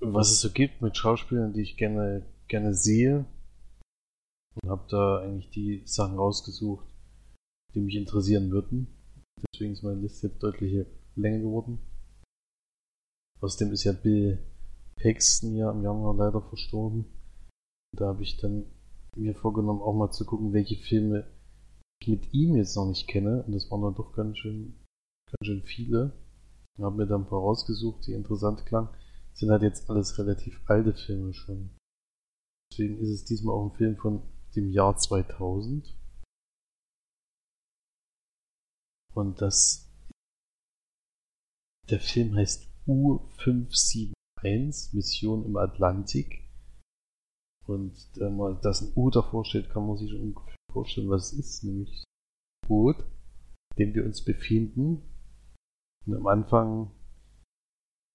[0.00, 3.24] was es so gibt mit Schauspielern, die ich gerne, gerne sehe.
[4.62, 6.86] Und habe da eigentlich die Sachen rausgesucht,
[7.74, 8.88] die mich interessieren würden.
[9.54, 11.78] Deswegen ist meine Liste jetzt deutlich länger geworden.
[13.42, 14.38] Außerdem ist ja Bill
[14.96, 17.06] Paxton ja im Januar leider verstorben.
[17.96, 18.64] Da habe ich dann
[19.16, 21.26] mir vorgenommen, auch mal zu gucken, welche Filme
[22.00, 23.42] ich mit ihm jetzt noch nicht kenne.
[23.42, 24.74] Und das waren dann doch ganz schön,
[25.26, 26.12] ganz schön viele.
[26.80, 28.88] Habe mir dann ein paar rausgesucht, die interessant klangen.
[29.34, 31.70] Sind halt jetzt alles relativ alte Filme schon.
[32.70, 34.22] Deswegen ist es diesmal auch ein Film von
[34.54, 35.94] dem Jahr 2000.
[39.14, 39.90] Und das.
[41.90, 46.48] Der Film heißt U571 Mission im Atlantik.
[47.66, 51.32] Und wenn man das ein U davor steht, kann man sich schon ungefähr vorstellen, was
[51.32, 52.04] es ist, nämlich das
[52.68, 52.96] Boot,
[53.76, 55.02] in dem wir uns befinden.
[56.06, 56.90] Und am Anfang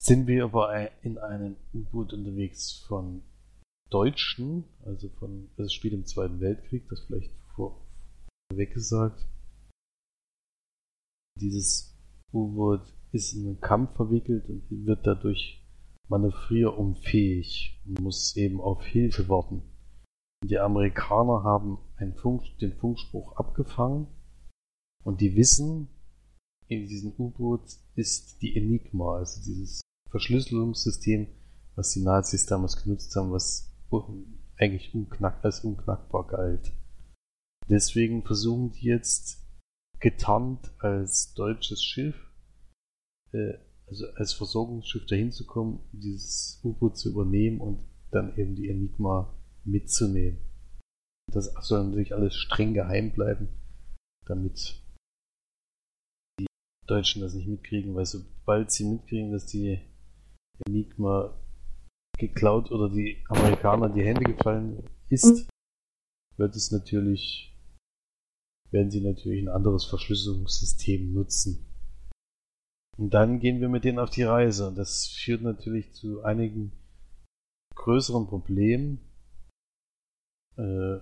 [0.01, 3.24] sind wir aber in einem U-Boot unterwegs von
[3.89, 9.26] Deutschen, also von, das spielt im Zweiten Weltkrieg, das vielleicht vorweg gesagt.
[11.39, 11.95] Dieses
[12.34, 15.63] U-Boot ist in einen Kampf verwickelt und wird dadurch
[16.07, 19.61] manövrierunfähig und muss eben auf Hilfe warten.
[20.45, 21.79] Die Amerikaner haben
[22.15, 24.07] Funk, den Funkspruch abgefangen
[25.03, 25.89] und die wissen,
[26.67, 27.63] in diesem U-Boot
[27.95, 31.27] ist die Enigma, also dieses Verschlüsselungssystem,
[31.75, 33.73] was die Nazis damals genutzt haben, was
[34.57, 36.71] eigentlich unknack, als unknackbar galt.
[37.69, 39.45] Deswegen versuchen die jetzt
[39.99, 42.15] getarnt als deutsches Schiff,
[43.34, 43.53] äh,
[43.88, 47.80] also als Versorgungsschiff dahin zu kommen, dieses U-Boot zu übernehmen und
[48.11, 50.39] dann eben die Enigma mitzunehmen.
[51.32, 53.49] Das soll natürlich alles streng geheim bleiben,
[54.25, 54.82] damit
[56.39, 56.47] die
[56.86, 59.80] Deutschen das nicht mitkriegen, weil sobald sie mitkriegen, dass die
[60.65, 61.38] Enigma
[62.17, 65.47] geklaut oder die Amerikaner in die Hände gefallen ist,
[66.38, 67.55] wird es natürlich,
[68.71, 71.66] werden sie natürlich ein anderes Verschlüsselungssystem nutzen.
[72.97, 74.67] Und dann gehen wir mit denen auf die Reise.
[74.67, 76.71] Und das führt natürlich zu einigen
[77.75, 78.99] größeren Problemen.
[80.57, 80.97] Äh,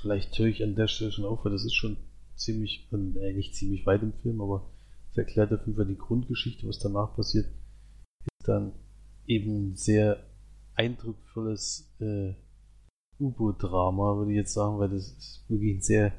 [0.00, 1.98] vielleicht höre ich an der Stelle schon auf, weil das ist schon
[2.34, 4.70] ziemlich, äh, nicht ziemlich weit im Film, aber
[5.10, 7.46] es erklärt auf jeden Fall die Grundgeschichte, was danach passiert,
[8.24, 8.72] ist dann
[9.26, 10.24] eben sehr
[10.74, 12.34] eindrucksvolles äh,
[13.20, 16.12] U-Boot-Drama, würde ich jetzt sagen, weil das ist wirklich ein sehr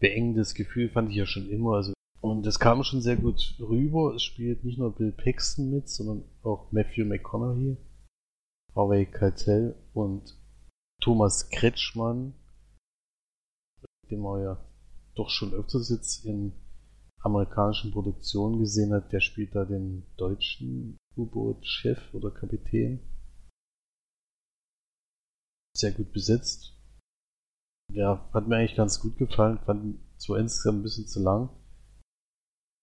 [0.00, 1.74] beengendes Gefühl, fand ich ja schon immer.
[1.76, 4.14] Also, und das kam schon sehr gut rüber.
[4.14, 7.76] Es spielt nicht nur Bill Paxton mit, sondern auch Matthew McConaughey,
[8.74, 10.36] Harvey Keitel und
[11.00, 12.34] Thomas Kretschmann,
[14.10, 14.64] den man ja
[15.14, 16.52] doch schon öfters jetzt in
[17.20, 19.12] amerikanischen Produktionen gesehen hat.
[19.12, 23.00] Der spielt da den deutschen U-Boot-Chef oder Kapitän.
[25.76, 26.77] Sehr gut besetzt.
[27.92, 29.58] Ja, hat mir eigentlich ganz gut gefallen.
[29.64, 31.48] Fand zwar insgesamt ein bisschen zu lang,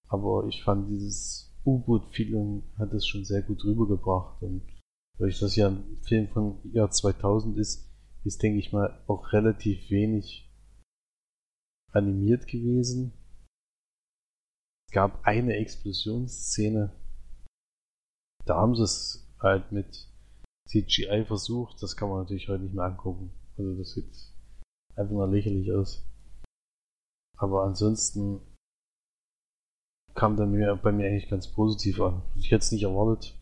[0.08, 4.62] aber ich fand dieses U-Boot-Feeling hat es schon sehr gut rübergebracht und
[5.18, 7.90] weil ich das ja ein Film von Jahr 2000 ist,
[8.24, 10.52] ist denke ich mal auch relativ wenig
[11.92, 13.14] animiert gewesen.
[14.88, 16.92] Es gab eine Explosionsszene,
[18.46, 20.08] da haben sie es halt mit
[20.68, 23.32] CGI versucht, das kann man natürlich heute nicht mehr angucken.
[23.58, 24.35] Also das sieht
[24.96, 26.04] einfach nur lächerlich aus.
[27.38, 28.42] Aber ansonsten
[30.14, 32.22] kam dann mir, bei mir eigentlich ganz positiv an.
[32.36, 33.38] Ich hätte es nicht erwartet.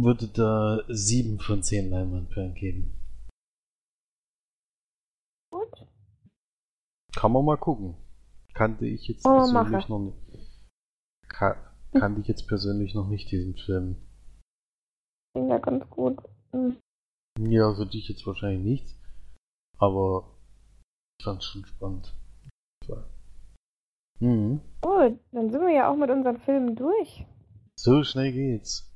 [0.00, 2.98] Würde da 7 von 10 Leinwandperlen geben.
[5.52, 5.86] Gut.
[7.14, 7.96] Kann man mal gucken.
[8.54, 9.92] Kannte ich jetzt Oh, persönlich mache.
[9.92, 10.66] noch nicht.
[11.28, 13.96] Ka kannte ich jetzt persönlich noch nicht diesen Film.
[15.32, 16.18] Klingt ja ganz gut.
[16.52, 16.76] Hm.
[17.38, 18.96] Ja, für dich jetzt wahrscheinlich nicht.
[19.78, 20.36] Aber
[21.18, 22.14] ich fand's schon spannend.
[24.18, 24.60] Mhm.
[24.82, 27.24] Gut, dann sind wir ja auch mit unseren Filmen durch.
[27.76, 28.92] So schnell geht's.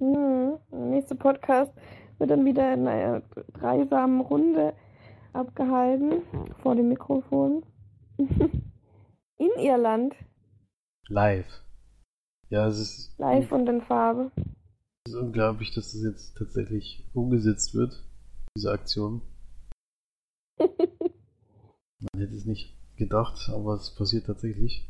[0.00, 0.58] Hm.
[0.70, 1.72] Der nächste Podcast
[2.18, 3.22] wird dann wieder in einer
[3.54, 4.74] dreisamen Runde
[5.32, 6.22] abgehalten
[6.62, 7.64] vor dem Mikrofon.
[8.18, 10.16] In Irland,
[11.08, 11.62] Live.
[12.50, 14.30] Ja, es ist, live und in Farbe.
[15.08, 18.04] Es ist unglaublich, dass das jetzt tatsächlich umgesetzt wird,
[18.56, 19.22] diese Aktion.
[20.58, 24.86] Man hätte es nicht gedacht, aber es passiert tatsächlich.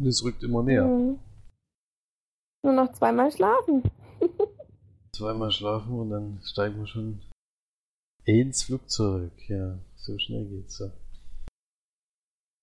[0.00, 0.84] Und es rückt immer näher.
[0.84, 1.18] Hm.
[2.64, 3.82] Nur noch zweimal schlafen.
[5.14, 7.20] Zweimal schlafen und dann steigen wir schon
[8.24, 9.32] ins Flugzeug.
[9.48, 10.90] Ja, so schnell geht's ja.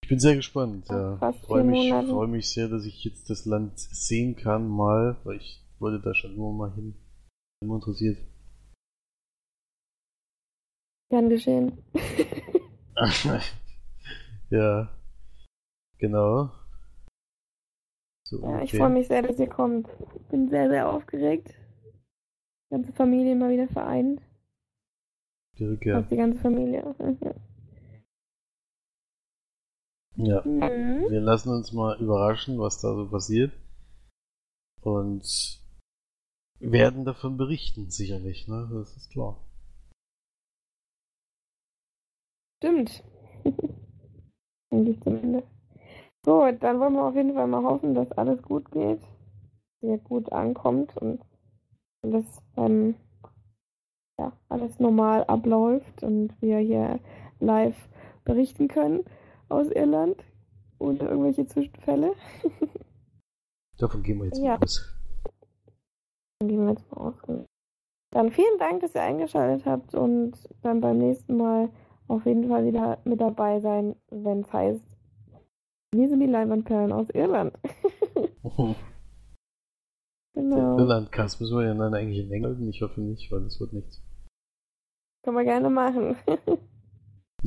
[0.03, 1.17] Ich bin sehr gespannt, ja.
[1.43, 5.64] Freue mich, freue mich sehr, dass ich jetzt das Land sehen kann, mal, weil ich
[5.79, 6.95] wollte da schon immer mal hin.
[7.61, 8.17] Immer interessiert.
[11.09, 11.83] Gern geschehen.
[14.49, 14.89] ja.
[15.97, 16.51] Genau.
[18.23, 19.87] So Ja, ich freue mich sehr, dass ihr kommt.
[20.29, 21.53] Bin sehr, sehr aufgeregt.
[22.65, 24.21] Die ganze Familie mal wieder vereint.
[25.57, 25.99] Die Rückkehr.
[25.99, 26.95] Fast die ganze Familie.
[26.99, 27.33] Ja.
[30.45, 31.09] Mhm.
[31.09, 33.51] Wir lassen uns mal überraschen, was da so passiert.
[34.81, 35.64] Und
[36.71, 38.69] werden davon berichten, sicherlich, ne?
[38.71, 39.37] Das ist klar.
[42.57, 43.03] Stimmt.
[44.71, 45.47] Denke ich zumindest.
[46.23, 49.01] Gut, dann wollen wir auf jeden Fall mal hoffen, dass alles gut geht.
[49.81, 51.21] Sehr gut ankommt und
[52.01, 52.95] alles beim
[54.17, 56.99] ja, alles normal abläuft und wir hier
[57.39, 57.75] live
[58.23, 59.03] berichten können
[59.49, 60.23] aus Irland
[60.79, 62.13] ohne irgendwelche Zwischenfälle.
[63.77, 64.57] Davon gehen wir jetzt Ja.
[64.61, 64.94] aus.
[66.45, 67.15] Dann gehen wir jetzt mal aus.
[68.11, 71.69] Dann vielen Dank, dass ihr eingeschaltet habt und dann beim nächsten Mal
[72.07, 74.85] auf jeden Fall wieder mit dabei sein, wenn es heißt,
[75.91, 77.57] wir sind die Leinwandperlen aus Irland.
[80.35, 80.77] genau.
[80.77, 82.69] Irland-Cast müssen wir ja dann eigentlich in halten?
[82.69, 84.03] Ich hoffe nicht, weil das wird nichts.
[85.23, 86.15] Können wir gerne machen.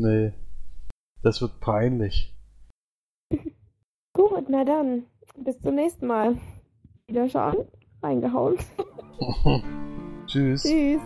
[0.00, 0.32] Nee.
[1.22, 2.32] Das wird peinlich.
[4.12, 5.06] Gut, na dann.
[5.36, 6.36] Bis zum nächsten Mal.
[7.08, 7.66] Wiederschauen.
[8.02, 8.56] Reingehauen.
[10.26, 10.62] Tschüss.
[10.62, 11.00] Tschüss.